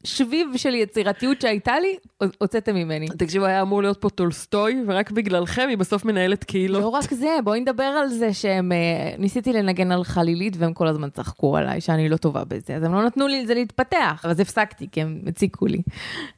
[0.04, 1.96] שביב של יצירתיות שהייתה לי,
[2.38, 3.06] הוצאתם ממני.
[3.06, 6.82] תקשיבו, היה אמור להיות פה טולסטוי, ורק בגללכם היא בסוף מנהלת קהילות.
[6.82, 8.72] לא רק זה, בואי נדבר על זה שהם...
[8.72, 12.82] אה, ניסיתי לנגן על חלילית והם כל הזמן צחקו עליי שאני לא טובה בזה, אז
[12.82, 15.82] הם לא נתנו לי לזה להתפתח, אז הפסקתי כי הם הציקו לי.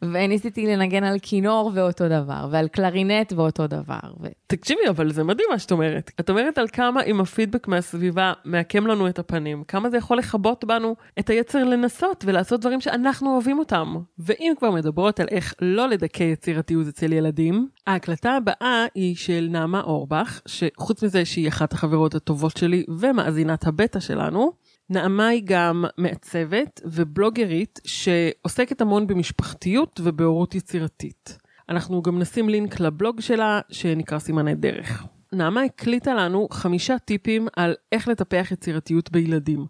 [0.03, 3.99] וניסיתי לנגן על כינור ואותו דבר, ועל קלרינט ואותו דבר.
[4.21, 4.27] ו...
[4.47, 6.11] תקשיבי, אבל זה מדהים מה שאת אומרת.
[6.21, 10.65] את אומרת על כמה אם הפידבק מהסביבה מעקם לנו את הפנים, כמה זה יכול לכבות
[10.65, 13.97] בנו את היצר לנסות ולעשות דברים שאנחנו אוהבים אותם.
[14.19, 19.81] ואם כבר מדברות על איך לא לדכא יצירתיות אצל ילדים, ההקלטה הבאה היא של נעמה
[19.81, 24.53] אורבך, שחוץ מזה שהיא אחת החברות הטובות שלי ומאזינת הבטא שלנו,
[24.91, 31.39] נעמה היא גם מעצבת ובלוגרית שעוסקת המון במשפחתיות ובהורות יצירתית.
[31.69, 35.07] אנחנו גם נשים לינק לבלוג שלה שנקרא סימני דרך.
[35.35, 39.67] נעמה הקליטה לנו חמישה טיפים על איך לטפח יצירתיות בילדים.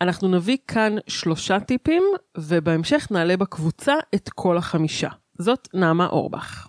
[0.00, 2.02] אנחנו נביא כאן שלושה טיפים,
[2.38, 5.08] ובהמשך נעלה בקבוצה את כל החמישה.
[5.38, 6.68] זאת נעמה אורבך.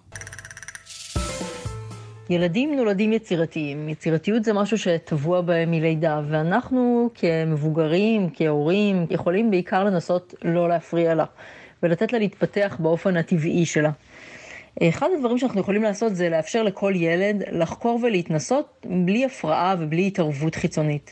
[2.30, 3.90] ילדים נולדים יצירתיים.
[3.90, 11.26] יצירתיות זה משהו שטבוע בהם מלידה, ואנחנו כמבוגרים, כהורים, יכולים בעיקר לנסות לא להפריע לה,
[11.84, 13.92] ולתת לה להתפתח באופן הטבעי שלה.
[14.82, 20.56] אחד הדברים שאנחנו יכולים לעשות זה לאפשר לכל ילד לחקור ולהתנסות בלי הפרעה ובלי התערבות
[20.56, 21.12] חיצונית.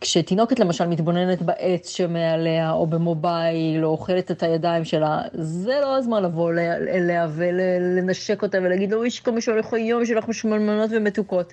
[0.00, 6.22] כשתינוקת למשל מתבוננת בעץ שמעליה, או במובייל, או אוכלת את הידיים שלה, זה לא הזמן
[6.22, 6.52] לבוא
[6.88, 11.52] אליה ולנשק אותה ולהגיד לו, איש כמה שהולך היום שלך משמלמנות ומתוקות.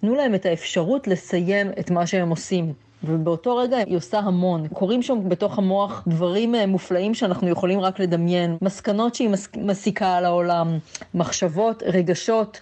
[0.00, 2.72] תנו להם את האפשרות לסיים את מה שהם עושים.
[3.06, 4.68] ובאותו רגע היא עושה המון.
[4.68, 8.56] קורים שם בתוך המוח דברים אה, מופלאים שאנחנו יכולים רק לדמיין.
[8.62, 10.78] מסקנות שהיא מסיקה על העולם,
[11.14, 12.60] מחשבות, רגשות.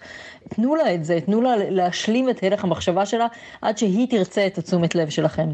[0.49, 3.27] תנו לה את זה, תנו לה להשלים את הלך המחשבה שלה
[3.63, 5.49] עד שהיא תרצה את התשומת לב שלכם.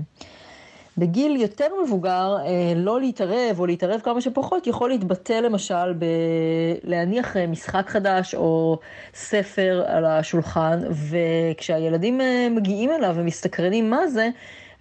[0.99, 5.95] בגיל יותר מבוגר, אה, לא להתערב או להתערב כמה שפחות, יכול להתבטא למשל
[6.85, 8.79] בלהניח אה, משחק חדש או
[9.15, 12.21] ספר על השולחן, וכשהילדים
[12.51, 14.29] מגיעים אליו ומסתקרנים מה זה,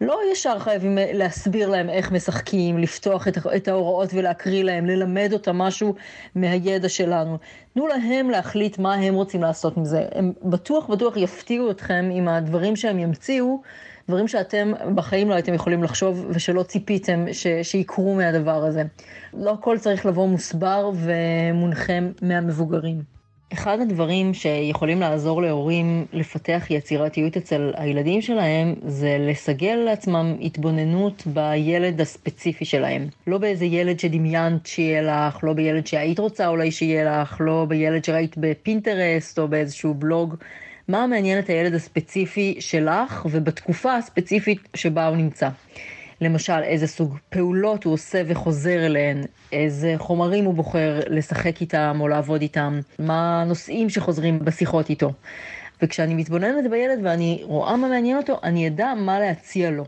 [0.01, 5.57] לא ישר חייבים להסביר להם איך משחקים, לפתוח את, את ההוראות ולהקריא להם, ללמד אותם
[5.57, 5.95] משהו
[6.35, 7.37] מהידע שלנו.
[7.73, 10.05] תנו להם להחליט מה הם רוצים לעשות עם זה.
[10.11, 13.61] הם בטוח בטוח יפתיעו אתכם עם הדברים שהם ימציאו,
[14.07, 18.83] דברים שאתם בחיים לא הייתם יכולים לחשוב ושלא ציפיתם ש, שיקרו מהדבר הזה.
[19.33, 23.16] לא הכל צריך לבוא מוסבר ומונחם מהמבוגרים.
[23.53, 32.01] אחד הדברים שיכולים לעזור להורים לפתח יצירתיות אצל הילדים שלהם זה לסגל לעצמם התבוננות בילד
[32.01, 33.07] הספציפי שלהם.
[33.27, 38.03] לא באיזה ילד שדמיינת שיהיה לך, לא בילד שהיית רוצה אולי שיהיה לך, לא בילד
[38.03, 40.35] שראית בפינטרסט או באיזשהו בלוג.
[40.87, 45.49] מה מעניין את הילד הספציפי שלך ובתקופה הספציפית שבה הוא נמצא.
[46.21, 52.07] למשל, איזה סוג פעולות הוא עושה וחוזר אליהן, איזה חומרים הוא בוחר לשחק איתם או
[52.07, 55.11] לעבוד איתם, מה הנושאים שחוזרים בשיחות איתו.
[55.81, 59.85] וכשאני מתבוננת בילד ואני רואה מה מעניין אותו, אני אדע מה להציע לו.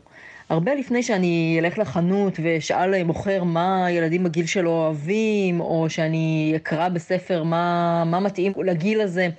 [0.49, 6.89] הרבה לפני שאני אלך לחנות ואשאל מוכר מה ילדים בגיל שלו אוהבים, או שאני אקרא
[6.89, 9.29] בספר מה, מה מתאים לגיל הזה,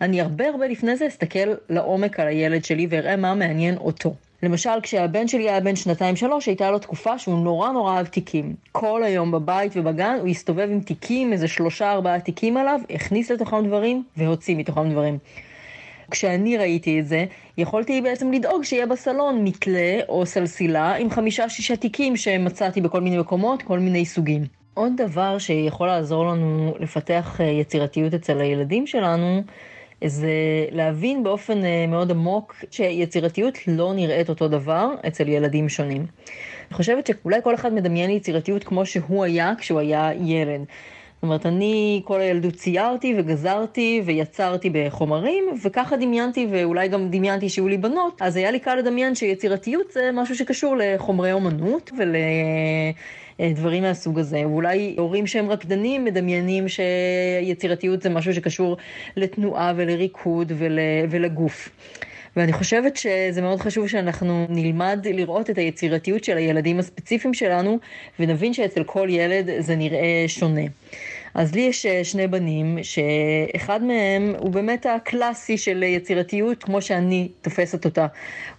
[0.00, 4.14] אני הרבה הרבה לפני זה אסתכל לעומק על הילד שלי ואראה מה מעניין אותו.
[4.42, 8.54] למשל, כשהבן שלי היה בן שנתיים-שלוש, הייתה לו תקופה שהוא נורא נורא אהב תיקים.
[8.72, 13.66] כל היום בבית ובגן הוא הסתובב עם תיקים, איזה שלושה ארבעה תיקים עליו, הכניס לתוכם
[13.66, 15.18] דברים והוציא מתוכם דברים.
[16.10, 17.24] כשאני ראיתי את זה,
[17.58, 23.62] יכולתי בעצם לדאוג שיהיה בסלון מתלה או סלסילה עם חמישה-שישה תיקים שמצאתי בכל מיני מקומות,
[23.62, 24.44] כל מיני סוגים.
[24.74, 29.42] עוד דבר שיכול לעזור לנו לפתח אה, יצירתיות אצל הילדים שלנו,
[30.04, 30.30] זה
[30.70, 36.06] להבין באופן אה, מאוד עמוק שיצירתיות לא נראית אותו דבר אצל ילדים שונים.
[36.68, 40.60] אני חושבת שאולי כל אחד מדמיין יצירתיות כמו שהוא היה כשהוא היה ילד.
[41.16, 47.68] זאת אומרת, אני כל הילדות ציירתי וגזרתי ויצרתי בחומרים, וככה דמיינתי, ואולי גם דמיינתי שיהיו
[47.68, 51.90] לי בנות, אז היה לי קל לדמיין שיצירתיות זה משהו שקשור לחומרי אומנות
[53.40, 54.40] ולדברים מהסוג הזה.
[54.40, 58.76] ואולי הורים שהם רקדנים מדמיינים שיצירתיות זה משהו שקשור
[59.16, 60.78] לתנועה ולריקוד ול,
[61.10, 61.68] ולגוף.
[62.36, 67.78] ואני חושבת שזה מאוד חשוב שאנחנו נלמד לראות את היצירתיות של הילדים הספציפיים שלנו,
[68.20, 70.64] ונבין שאצל כל ילד זה נראה שונה.
[71.36, 77.28] אז לי יש אה, שני בנים, שאחד מהם הוא באמת הקלאסי של יצירתיות, כמו שאני
[77.42, 78.06] תופסת אותה.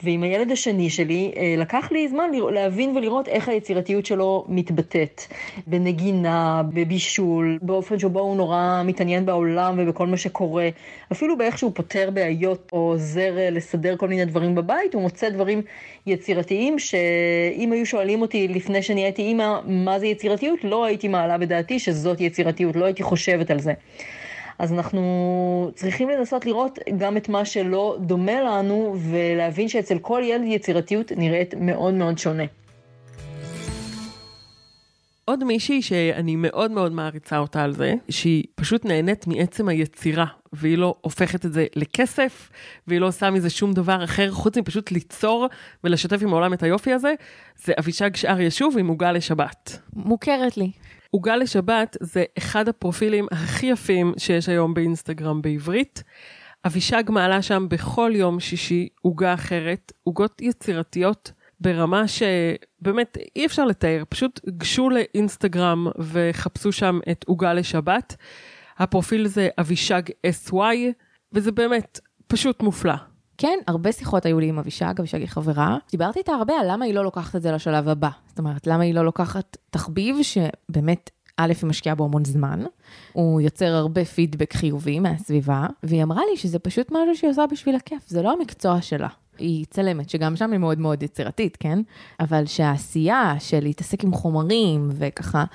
[0.04, 5.22] ועם הילד השני שלי, אה, לקח לי זמן להבין ולראות איך היצירתיות שלו מתבטאת.
[5.68, 10.70] בנגינה, בבישול, באופן שבו הוא נורא מתעניין בעולם ובכל מה שקורה.
[11.12, 15.30] אפילו באיך שהוא פותר בעיות או עוזר אה, לסדר כל מיני דברים בבית, הוא מוצא
[15.30, 15.62] דברים
[16.06, 21.80] יצירתיים שאם היו שואלים אותי לפני שנהייתי אימא, מה זה יצירתיות, לא הייתי מעלה בדעתי
[21.80, 23.74] שזאת יצירתיות, לא הייתי חושבת על זה.
[24.60, 30.46] אז אנחנו צריכים לנסות לראות גם את מה שלא דומה לנו ולהבין שאצל כל ילד
[30.46, 32.44] יצירתיות נראית מאוד מאוד שונה.
[35.26, 40.78] עוד מישהי שאני מאוד מאוד מעריצה אותה על זה, שהיא פשוט נהנית מעצם היצירה, והיא
[40.78, 42.50] לא הופכת את זה לכסף,
[42.88, 45.48] והיא לא עושה מזה שום דבר אחר, חוץ מפשוט ליצור
[45.84, 47.14] ולשתף עם העולם את היופי הזה,
[47.64, 49.80] זה אבישג שאר ישוב עם עוגה לשבת.
[49.94, 50.72] מוכרת לי.
[51.12, 56.04] עוגה לשבת זה אחד הפרופילים הכי יפים שיש היום באינסטגרם בעברית.
[56.66, 64.04] אבישג מעלה שם בכל יום שישי עוגה אחרת, עוגות יצירתיות ברמה שבאמת אי אפשר לתאר,
[64.10, 68.16] פשוט גשו לאינסטגרם וחפשו שם את עוגה לשבת.
[68.78, 70.56] הפרופיל זה אבישג SY,
[71.34, 72.94] וזה באמת פשוט מופלא.
[73.38, 75.78] כן, הרבה שיחות היו לי עם אבישג, אבישג היא חברה.
[75.92, 78.10] דיברתי איתה הרבה על למה היא לא לוקחת את זה לשלב הבא.
[78.30, 82.64] זאת אומרת, למה היא לא לוקחת תחביב שבאמת, א', היא משקיעה בו המון זמן,
[83.14, 87.76] הוא יוצר הרבה פידבק חיובי מהסביבה, והיא אמרה לי שזה פשוט משהו שהיא עושה בשביל
[87.76, 89.08] הכיף, זה לא המקצוע שלה.
[89.38, 91.80] היא צלמת, שגם שם היא מאוד מאוד יצירתית, כן?
[92.20, 95.46] אבל שהעשייה של להתעסק עם חומרים וככה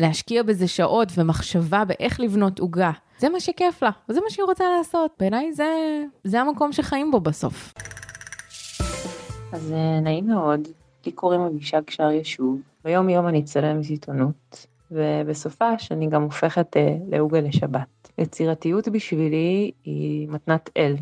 [0.00, 4.64] להשקיע בזה שעות ומחשבה באיך לבנות עוגה, זה מה שכיף לה, וזה מה שהיא רוצה
[4.78, 5.10] לעשות.
[5.18, 7.74] בעיניי זה, זה המקום שחיים בו בסוף.
[9.52, 10.68] אז אה, נעים מאוד,
[11.06, 16.96] לי קוראים אבישג שר ישוב, ביום יום אני אצלם עיתונות, ובסופש אני גם הופכת אה,
[17.08, 18.12] לעוגה לשבת.
[18.18, 20.96] יצירתיות בשבילי היא מתנת אל,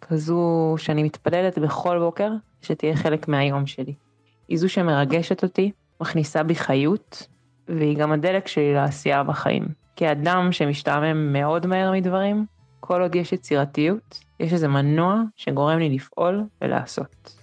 [0.00, 2.30] כזו שאני מתפללת בכל בוקר
[2.62, 3.94] שתהיה חלק מהיום שלי.
[4.48, 5.70] היא זו שמרגשת אותי,
[6.00, 7.26] מכניסה בי חיות,
[7.68, 9.64] והיא גם הדלק שלי לעשייה בחיים.
[9.96, 12.46] כאדם שמשתעמם מאוד מהר מדברים,
[12.80, 17.37] כל עוד יש יצירתיות, יש איזה מנוע שגורם לי לפעול ולעשות.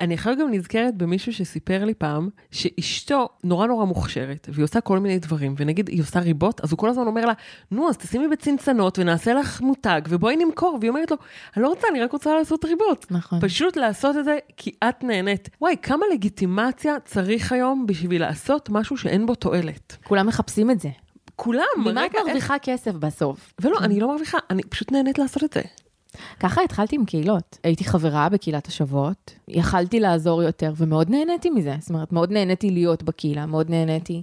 [0.00, 4.98] אני עכשיו גם נזכרת במישהו שסיפר לי פעם, שאשתו נורא נורא מוכשרת, והיא עושה כל
[4.98, 7.32] מיני דברים, ונגיד היא עושה ריבות, אז הוא כל הזמן אומר לה,
[7.70, 11.16] נו, אז תשימי בצנצנות ונעשה לך מותג, ובואי נמכור, והיא אומרת לו,
[11.56, 13.06] אני לא רוצה, אני רק רוצה לעשות ריבות.
[13.10, 13.40] נכון.
[13.40, 15.48] פשוט לעשות את זה כי את נהנית.
[15.60, 19.96] וואי, כמה לגיטימציה צריך היום בשביל לעשות משהו שאין בו תועלת.
[20.04, 20.88] כולם מחפשים את זה.
[21.36, 23.54] כולם, ממה את רגע, איך- מרוויחה כסף בסוף?
[23.60, 25.60] ולא, אני לא מרוויחה, אני פשוט נהנית לעשות את זה.
[26.40, 27.58] ככה התחלתי עם קהילות.
[27.64, 31.76] הייתי חברה בקהילת השבועות, יכלתי לעזור יותר ומאוד נהניתי מזה.
[31.80, 34.22] זאת אומרת, מאוד נהניתי להיות בקהילה, מאוד נהניתי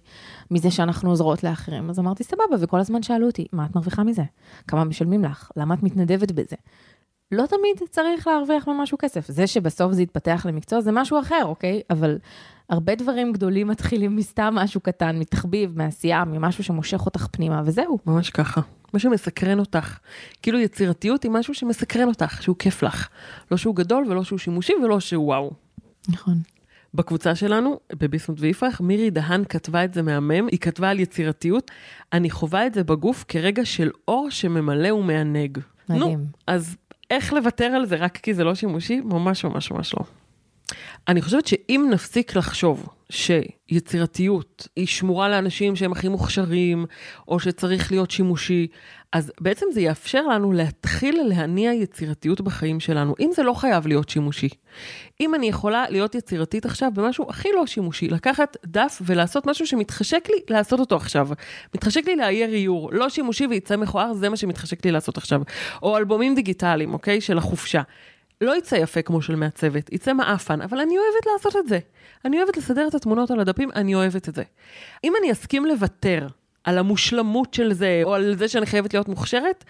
[0.52, 1.90] מזה שאנחנו עוזרות לאחרים.
[1.90, 4.24] אז אמרתי, סבבה, וכל הזמן שאלו אותי, מה את מרוויחה מזה?
[4.68, 5.52] כמה משלמים לך?
[5.58, 6.56] למה את מתנדבת בזה?
[7.32, 9.28] לא תמיד צריך להרוויח ממשהו כסף.
[9.28, 11.82] זה שבסוף זה יתפתח למקצוע זה משהו אחר, אוקיי?
[11.90, 12.18] אבל
[12.70, 17.98] הרבה דברים גדולים מתחילים מסתם משהו קטן, מתחביב, מעשייה, ממשהו שמושך אותך פנימה, וזהו.
[18.06, 18.62] ממש ככה.
[18.94, 19.98] מה שמסקרן אותך.
[20.42, 23.08] כאילו יצירתיות היא משהו שמסקרן אותך, שהוא כיף לך.
[23.52, 25.52] לא שהוא גדול ולא שהוא שימושי ולא שהוא וואו.
[26.10, 26.38] נכון.
[26.94, 31.72] בקבוצה שלנו, בביסמוט ויפרח, מירי דהן כתבה את זה מהמם, היא כתבה על יצירתיות,
[32.14, 35.58] אני חווה את זה בגוף כרגע של אור שממלא ומענג.
[35.90, 36.20] מדהים.
[36.20, 36.76] נו, אז
[37.10, 39.02] איך לוותר על זה רק כי זה לא שימושי?
[39.02, 40.06] ממש ממש ממש לא.
[41.08, 46.86] אני חושבת שאם נפסיק לחשוב שיצירתיות היא שמורה לאנשים שהם הכי מוכשרים,
[47.28, 48.68] או שצריך להיות שימושי,
[49.14, 54.10] אז בעצם זה יאפשר לנו להתחיל להניע יצירתיות בחיים שלנו, אם זה לא חייב להיות
[54.10, 54.50] שימושי.
[55.22, 60.28] אם אני יכולה להיות יצירתית עכשיו במשהו הכי לא שימושי, לקחת דף ולעשות משהו שמתחשק
[60.30, 61.30] לי לעשות אותו עכשיו.
[61.76, 65.42] מתחשק לי לאייר איור, לא שימושי ויצא מכוער, זה מה שמתחשק לי לעשות עכשיו.
[65.84, 67.22] או אלבומים דיגיטליים, אוקיי?
[67.22, 67.82] של החופשה.
[68.42, 71.80] לא יצא יפה כמו של מעצבת, יצא מעפן, אבל אני אוהבת לעשות את זה.
[72.26, 74.44] אני אוהבת לסדר את התמונות על הדפים, אני אוהבת את זה.
[75.04, 76.28] אם אני אסכים לוותר
[76.64, 79.64] על המושלמות של זה, או על זה שאני חייבת להיות מוכשרת,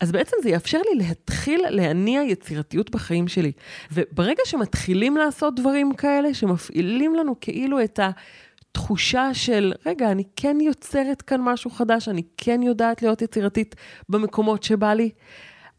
[0.00, 3.52] אז בעצם זה יאפשר לי להתחיל להניע יצירתיות בחיים שלי.
[3.92, 11.22] וברגע שמתחילים לעשות דברים כאלה, שמפעילים לנו כאילו את התחושה של, רגע, אני כן יוצרת
[11.22, 13.74] כאן משהו חדש, אני כן יודעת להיות יצירתית
[14.08, 15.10] במקומות שבא לי,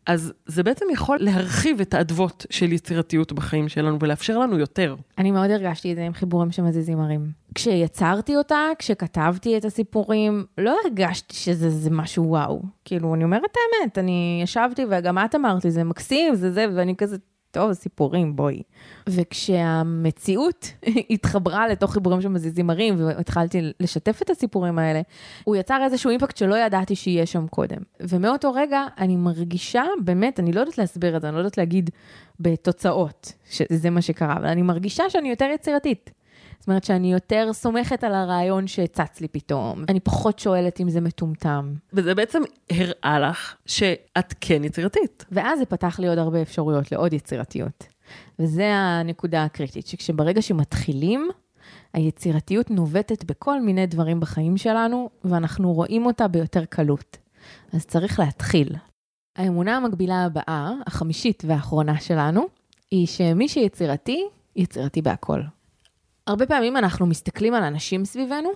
[0.08, 4.96] אז זה בעצם יכול להרחיב את האדוות של יצירתיות בחיים שלנו ולאפשר לנו יותר.
[5.18, 7.32] אני מאוד הרגשתי את זה עם חיבורים שמזיזים ערים.
[7.56, 12.62] כשיצרתי אותה, כשכתבתי את הסיפורים, לא הרגשתי שזה זה משהו וואו.
[12.86, 16.66] כאילו, אני אומרת את האמת, אני ישבתי וגם את אמרת לי, זה מקסים, זה זה,
[16.76, 17.18] ואני כזה,
[17.52, 18.62] טוב, סיפורים, בואי.
[19.10, 20.74] וכשהמציאות
[21.14, 25.02] התחברה לתוך חיבורים שמזיזים ערים, והתחלתי לשתף את הסיפורים האלה,
[25.44, 27.78] הוא יצר איזשהו אימפקט שלא ידעתי שיהיה שם קודם.
[28.00, 31.90] ומאותו רגע אני מרגישה, באמת, אני לא יודעת להסביר את זה, אני לא יודעת להגיד
[32.40, 36.17] בתוצאות שזה מה שקרה, אבל אני מרגישה שאני יותר יצירתית.
[36.60, 41.02] זאת אומרת שאני יותר סומכת על הרעיון שצץ לי פתאום, אני פחות שואלת אם זה
[41.02, 41.74] מטומטם.
[41.94, 45.26] וזה בעצם הראה לך שאת כן יצירתית.
[45.32, 47.84] ואז זה פתח לי עוד הרבה אפשרויות לעוד יצירתיות.
[48.40, 51.30] וזה הנקודה הקריטית, שכשברגע שמתחילים,
[51.94, 57.18] היצירתיות נובטת בכל מיני דברים בחיים שלנו, ואנחנו רואים אותה ביותר קלות.
[57.74, 58.70] אז צריך להתחיל.
[59.36, 62.48] האמונה המקבילה הבאה, החמישית והאחרונה שלנו,
[62.92, 65.42] היא שמי שיצירתי, יצירתי בהכל.
[66.28, 68.50] הרבה פעמים אנחנו מסתכלים על אנשים סביבנו,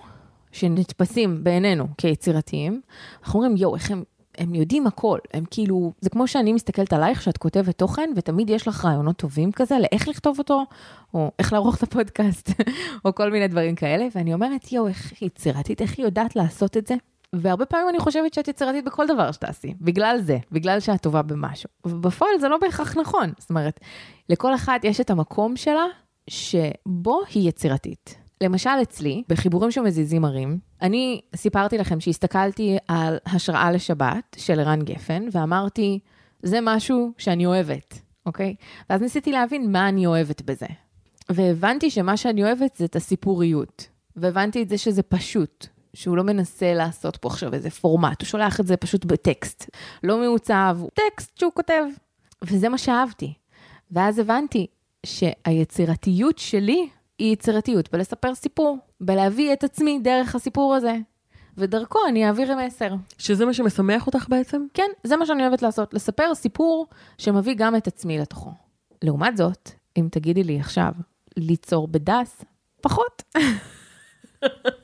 [0.52, 2.80] שנתפסים בעינינו כיצירתיים,
[3.22, 4.02] אנחנו אומרים, יואו, איך הם,
[4.38, 8.68] הם יודעים הכל, הם כאילו, זה כמו שאני מסתכלת עלייך שאת כותבת תוכן, ותמיד יש
[8.68, 10.64] לך רעיונות טובים כזה לאיך לכתוב אותו,
[11.14, 12.50] או איך לערוך את הפודקאסט,
[13.04, 16.86] או כל מיני דברים כאלה, ואני אומרת, יואו, איך יצירתית, איך היא יודעת לעשות את
[16.86, 16.94] זה?
[17.32, 21.68] והרבה פעמים אני חושבת שאת יצירתית בכל דבר שתעשי, בגלל זה, בגלל שאת טובה במשהו.
[21.84, 23.80] ובפועל זה לא בהכרח נכון, זאת אומרת,
[24.28, 25.84] לכל אחת יש את המקום שלה
[26.30, 28.18] שבו היא יצירתית.
[28.42, 35.24] למשל אצלי, בחיבורים שמזיזים ערים, אני סיפרתי לכם שהסתכלתי על השראה לשבת של ערן גפן,
[35.32, 35.98] ואמרתי,
[36.42, 38.54] זה משהו שאני אוהבת, אוקיי?
[38.90, 40.66] ואז ניסיתי להבין מה אני אוהבת בזה.
[41.30, 43.88] והבנתי שמה שאני אוהבת זה את הסיפוריות.
[44.16, 48.60] והבנתי את זה שזה פשוט, שהוא לא מנסה לעשות פה עכשיו איזה פורמט, הוא שולח
[48.60, 49.70] את זה פשוט בטקסט.
[50.02, 51.82] לא מעוצב, טקסט שהוא כותב.
[52.42, 53.34] וזה מה שאהבתי.
[53.90, 54.66] ואז הבנתי
[55.06, 56.88] שהיצירתיות שלי
[57.18, 60.96] היא יצירתיות בלספר סיפור, בלהביא את עצמי דרך הסיפור הזה.
[61.56, 62.94] ודרכו אני אעביר מסר.
[63.18, 64.66] שזה מה שמשמח אותך בעצם?
[64.74, 66.86] כן, זה מה שאני אוהבת לעשות, לספר סיפור
[67.18, 68.50] שמביא גם את עצמי לתוכו.
[69.02, 70.92] לעומת זאת, אם תגידי לי עכשיו,
[71.36, 72.44] ליצור בדס,
[72.80, 73.22] פחות.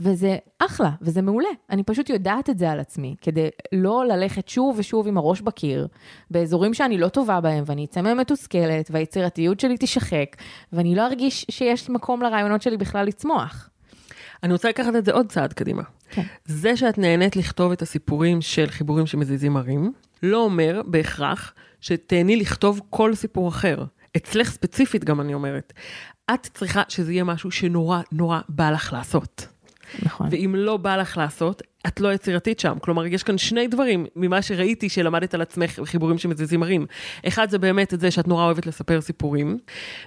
[0.00, 1.48] וזה אחלה, וזה מעולה.
[1.70, 5.88] אני פשוט יודעת את זה על עצמי, כדי לא ללכת שוב ושוב עם הראש בקיר,
[6.30, 10.36] באזורים שאני לא טובה בהם, ואני אצא מהם מתוסכלת, והיצירתיות שלי תישחק,
[10.72, 13.70] ואני לא ארגיש שיש מקום לרעיונות שלי בכלל לצמוח.
[14.42, 15.82] אני רוצה לקחת את זה עוד צעד קדימה.
[16.10, 16.22] כן.
[16.44, 22.80] זה שאת נהנית לכתוב את הסיפורים של חיבורים שמזיזים ערים, לא אומר בהכרח שתהני לכתוב
[22.90, 23.84] כל סיפור אחר.
[24.16, 25.72] אצלך ספציפית גם אני אומרת.
[26.34, 29.46] את צריכה שזה יהיה משהו שנורא נורא בא לך לעשות.
[30.02, 30.28] נכון.
[30.30, 32.78] ואם לא בא לך לעשות, את לא יצירתית שם.
[32.80, 36.86] כלומר, יש כאן שני דברים ממה שראיתי שלמדת על עצמך בחיבורים שמזיזים ערים.
[37.28, 39.58] אחד זה באמת את זה שאת נורא אוהבת לספר סיפורים,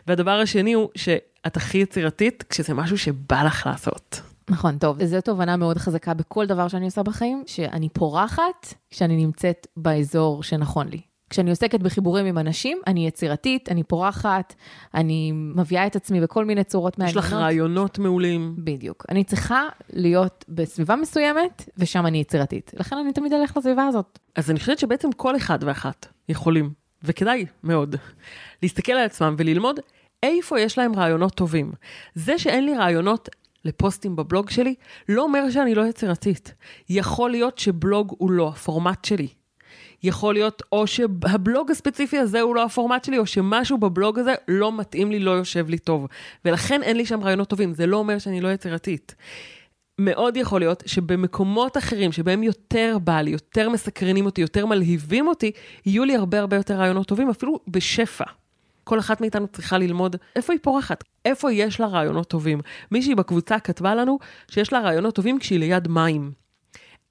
[0.08, 4.22] והדבר השני הוא שאת הכי יצירתית כשזה משהו שבא לך לעשות.
[4.50, 9.68] נכון, טוב, זו תובנה מאוד חזקה בכל דבר שאני עושה בחיים, שאני פורחת כשאני נמצאת
[9.78, 11.11] באזור שנכון לי.
[11.32, 14.56] כשאני עוסקת בחיבורים עם אנשים, אני יצירתית, אני פורחת,
[14.94, 17.24] אני מביאה את עצמי בכל מיני צורות יש מעניינות.
[17.24, 18.56] לך רעיונות מעולים.
[18.58, 19.06] בדיוק.
[19.10, 19.64] אני צריכה
[19.94, 22.72] להיות בסביבה מסוימת, ושם אני יצירתית.
[22.80, 24.20] לכן אני תמיד אלך לסביבה הזאת.
[24.36, 26.70] אז אני חושבת שבעצם כל אחד ואחת יכולים,
[27.04, 27.96] וכדאי מאוד,
[28.64, 29.80] להסתכל על עצמם וללמוד
[30.24, 31.72] איפה יש להם רעיונות טובים.
[32.16, 33.30] זה שאין לי רעיונות
[33.66, 34.76] לפוסטים בבלוג שלי,
[35.10, 36.54] לא אומר שאני לא יצירתית.
[36.90, 39.28] יכול להיות שבלוג הוא לא הפורמט שלי.
[40.04, 44.78] יכול להיות או שהבלוג הספציפי הזה הוא לא הפורמט שלי, או שמשהו בבלוג הזה לא
[44.78, 46.08] מתאים לי, לא יושב לי טוב.
[46.46, 49.16] ולכן אין לי שם רעיונות טובים, זה לא אומר שאני לא יצירתית.
[50.00, 55.52] מאוד יכול להיות שבמקומות אחרים, שבהם יותר בא לי, יותר מסקרנים אותי, יותר מלהיבים אותי,
[55.86, 58.26] יהיו לי הרבה הרבה יותר רעיונות טובים, אפילו בשפע.
[58.84, 62.60] כל אחת מאיתנו צריכה ללמוד איפה היא פורחת, איפה יש לה רעיונות טובים.
[62.92, 64.20] מישהי בקבוצה כתבה לנו
[64.52, 66.32] שיש לה רעיונות טובים כשהיא ליד מים.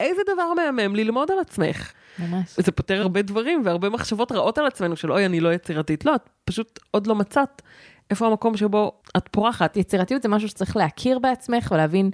[0.01, 1.93] איזה דבר מהמם ללמוד על עצמך.
[2.19, 2.57] ממש.
[2.57, 6.05] זה פותר הרבה דברים והרבה מחשבות רעות על עצמנו של אוי, אני לא יצירתית.
[6.05, 7.63] לא, את פשוט עוד לא מצאת
[8.11, 9.77] איפה המקום שבו את פורחת.
[9.77, 12.11] יצירתיות זה משהו שצריך להכיר בעצמך ולהבין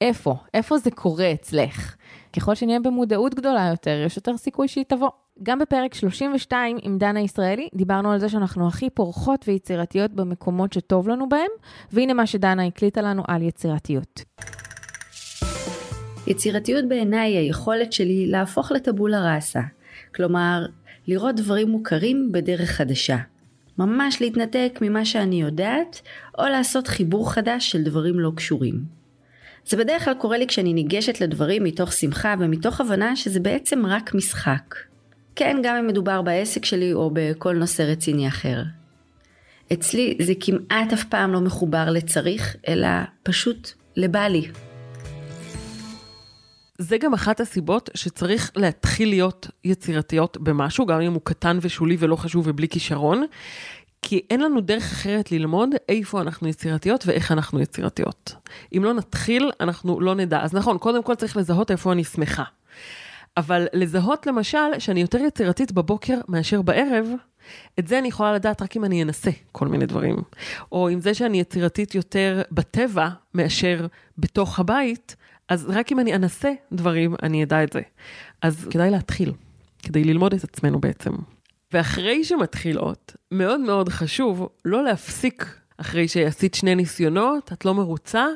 [0.00, 1.94] איפה, איפה זה קורה אצלך.
[2.36, 5.10] ככל שנהיה במודעות גדולה יותר, יש יותר סיכוי שהיא תבוא.
[5.42, 11.08] גם בפרק 32 עם דנה ישראלי, דיברנו על זה שאנחנו הכי פורחות ויצירתיות במקומות שטוב
[11.08, 11.50] לנו בהם,
[11.92, 14.22] והנה מה שדנה הקליטה לנו על יצירתיות.
[16.30, 19.60] יצירתיות בעיניי היא היכולת שלי להפוך לטבולה ראסה,
[20.14, 20.66] כלומר,
[21.08, 23.16] לראות דברים מוכרים בדרך חדשה.
[23.78, 26.00] ממש להתנתק ממה שאני יודעת,
[26.38, 28.74] או לעשות חיבור חדש של דברים לא קשורים.
[29.66, 34.14] זה בדרך כלל קורה לי כשאני ניגשת לדברים מתוך שמחה ומתוך הבנה שזה בעצם רק
[34.14, 34.74] משחק.
[35.36, 38.62] כן, גם אם מדובר בעסק שלי או בכל נושא רציני אחר.
[39.72, 42.88] אצלי זה כמעט אף פעם לא מחובר לצריך, אלא
[43.22, 44.48] פשוט לבא לי.
[46.80, 52.16] זה גם אחת הסיבות שצריך להתחיל להיות יצירתיות במשהו, גם אם הוא קטן ושולי ולא
[52.16, 53.24] חשוב ובלי כישרון,
[54.02, 58.34] כי אין לנו דרך אחרת ללמוד איפה אנחנו יצירתיות ואיך אנחנו יצירתיות.
[58.76, 60.42] אם לא נתחיל, אנחנו לא נדע.
[60.42, 62.44] אז נכון, קודם כל צריך לזהות איפה אני שמחה.
[63.36, 67.06] אבל לזהות למשל שאני יותר יצירתית בבוקר מאשר בערב,
[67.78, 70.16] את זה אני יכולה לדעת רק אם אני אנסה כל מיני דברים.
[70.72, 73.86] או עם זה שאני יצירתית יותר בטבע מאשר
[74.18, 75.16] בתוך הבית,
[75.50, 77.80] אז רק אם אני אנסה דברים, אני אדע את זה.
[78.42, 79.32] אז כדאי להתחיל,
[79.82, 81.10] כדי ללמוד את עצמנו בעצם.
[81.72, 88.26] ואחרי שמתחילות, מאוד מאוד חשוב לא להפסיק אחרי שעשית שני ניסיונות, את לא מרוצה,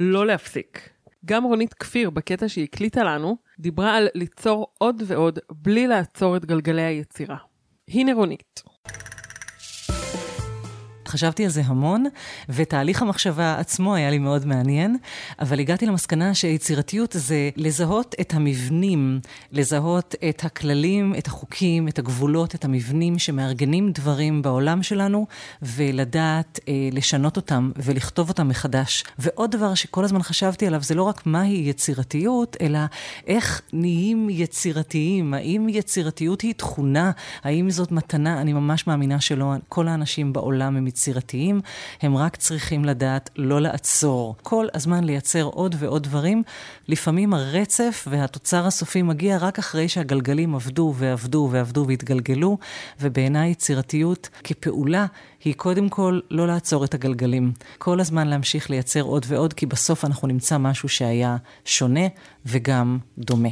[0.00, 0.88] לא להפסיק.
[1.24, 6.44] גם רונית כפיר, בקטע שהיא הקליטה לנו, דיברה על ליצור עוד ועוד בלי לעצור את
[6.44, 7.36] גלגלי היצירה.
[7.88, 8.62] הנה רונית.
[11.08, 12.04] חשבתי על זה המון,
[12.48, 14.96] ותהליך המחשבה עצמו היה לי מאוד מעניין,
[15.40, 19.20] אבל הגעתי למסקנה שיצירתיות זה לזהות את המבנים,
[19.52, 25.26] לזהות את הכללים, את החוקים, את הגבולות, את המבנים שמארגנים דברים בעולם שלנו,
[25.62, 29.04] ולדעת אה, לשנות אותם ולכתוב אותם מחדש.
[29.18, 32.78] ועוד דבר שכל הזמן חשבתי עליו, זה לא רק מהי יצירתיות, אלא
[33.26, 35.34] איך נהיים יצירתיים.
[35.34, 37.10] האם יצירתיות היא תכונה?
[37.44, 38.40] האם זאת מתנה?
[38.40, 39.54] אני ממש מאמינה שלא.
[39.68, 40.97] כל האנשים בעולם הם יצירתיים,
[42.02, 44.36] הם רק צריכים לדעת לא לעצור.
[44.42, 46.42] כל הזמן לייצר עוד ועוד דברים.
[46.88, 52.58] לפעמים הרצף והתוצר הסופי מגיע רק אחרי שהגלגלים עבדו ועבדו ועבדו והתגלגלו,
[53.00, 55.06] ובעיניי יצירתיות כפעולה
[55.44, 57.52] היא קודם כל לא לעצור את הגלגלים.
[57.78, 62.06] כל הזמן להמשיך לייצר עוד ועוד, כי בסוף אנחנו נמצא משהו שהיה שונה
[62.46, 63.48] וגם דומה.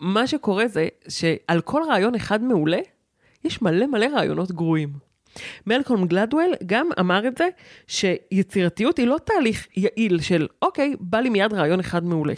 [0.00, 2.78] מה שקורה זה שעל כל רעיון אחד מעולה,
[3.44, 5.10] יש מלא מלא רעיונות גרועים.
[5.66, 7.48] מלקום גלדוול גם אמר את זה,
[7.86, 12.34] שיצירתיות היא לא תהליך יעיל של, אוקיי, בא לי מיד רעיון אחד מעולה,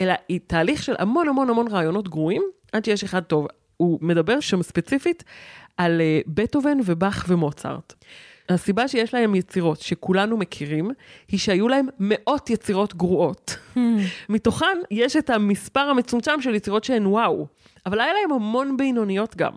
[0.00, 2.42] אלא היא תהליך של המון המון המון רעיונות גרועים,
[2.72, 3.46] עד שיש אחד טוב.
[3.76, 5.24] הוא מדבר שם ספציפית
[5.76, 7.94] על uh, בטהובן ובאך ומוצרט.
[8.48, 10.90] הסיבה שיש להם יצירות שכולנו מכירים,
[11.28, 13.56] היא שהיו להם מאות יצירות גרועות.
[14.28, 17.46] מתוכן יש את המספר המצומצם של יצירות שהן וואו,
[17.86, 19.52] אבל היה להם המון בינוניות גם.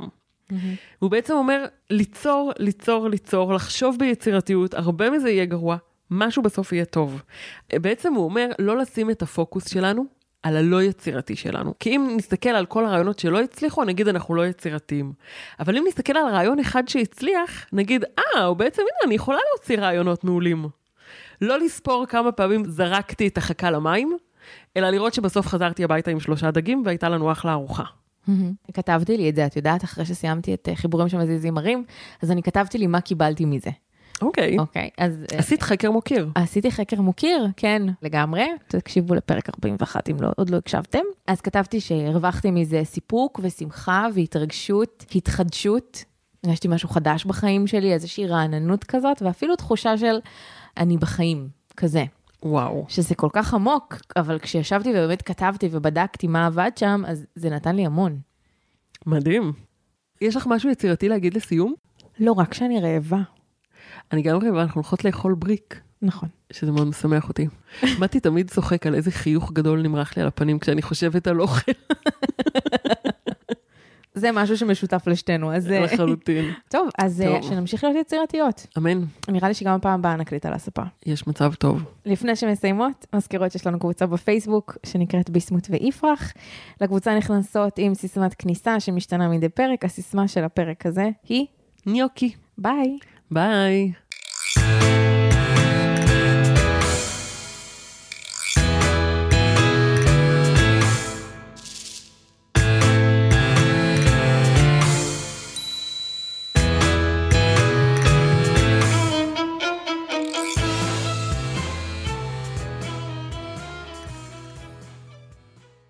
[1.00, 5.78] הוא בעצם אומר, ליצור, ליצור, ליצור, לחשוב ביצירתיות, הרבה מזה יהיה גרוע,
[6.12, 7.22] משהו בסוף יהיה טוב.
[7.74, 10.06] בעצם הוא אומר, לא לשים את הפוקוס שלנו
[10.44, 11.74] על הלא יצירתי שלנו.
[11.80, 15.14] כי אם נסתכל על כל הרעיונות שלא הצליחו, נגיד אנחנו לא יצירתיים.
[15.60, 19.80] אבל אם נסתכל על רעיון אחד שהצליח, נגיד, אה, הוא בעצם, הנה, אני יכולה להוציא
[19.80, 20.66] רעיונות מעולים.
[21.42, 24.18] לא לספור כמה פעמים זרקתי את החכה למים,
[24.78, 27.84] אלא לראות שבסוף חזרתי הביתה עם שלושה דגים והייתה לנו אחלה ארוחה.
[28.74, 31.84] כתבתי לי את זה, את יודעת, אחרי שסיימתי את אה, חיבורים שמזיזים ערים,
[32.22, 33.70] אז אני כתבתי לי מה קיבלתי מזה.
[34.22, 34.58] אוקיי.
[34.60, 35.14] אוקיי, אז...
[35.34, 36.30] אה, עשית חקר מוקיר.
[36.36, 38.46] עשיתי חקר מוקיר, כן, לגמרי.
[38.68, 41.04] תקשיבו לפרק 41 אם לא, עוד לא הקשבתם.
[41.28, 46.04] אז כתבתי שהרווחתי מזה סיפוק ושמחה והתרגשות, התחדשות.
[46.44, 50.20] הרגשתי משהו חדש בחיים שלי, איזושהי רעננות כזאת, ואפילו תחושה של
[50.78, 52.04] אני בחיים, כזה.
[52.44, 52.86] וואו.
[52.90, 57.76] שזה כל כך עמוק, אבל כשישבתי ובאמת כתבתי ובדקתי מה עבד שם, אז זה נתן
[57.76, 58.20] לי המון.
[59.06, 59.54] מדהים.
[60.22, 61.74] יש לך משהו יצירתי להגיד לסיום?
[62.20, 63.22] לא רק שאני רעבה.
[64.12, 65.80] אני גם רעבה, אנחנו הולכות לאכול בריק.
[66.02, 66.30] נכון.
[66.52, 67.48] שזה מאוד משמח אותי.
[68.02, 71.72] מתי תמיד צוחק על איזה חיוך גדול נמרח לי על הפנים כשאני חושבת על אוכל.
[74.18, 75.72] זה משהו שמשותף לשתינו, אז...
[75.72, 76.52] אה, לחלוטין.
[76.70, 77.50] טוב, אז אה, טוב.
[77.50, 78.68] שנמשיך להיות יצירתיות.
[78.78, 80.82] אמן, נראה לי שגם הפעם הבאה נקליט על הספה.
[81.06, 81.84] יש מצב טוב.
[82.06, 86.34] לפני שמסיימות, מזכירות שיש לנו קבוצה בפייסבוק שנקראת ביסמוט ויפרח.
[86.82, 89.86] לקבוצה נכנסות עם סיסמת כניסה שמשתנה מדי פרק.
[89.86, 91.46] הסיסמה של הפרק הזה היא
[91.86, 92.32] ניוקי.
[92.58, 92.98] ביי.
[93.32, 93.92] ביי.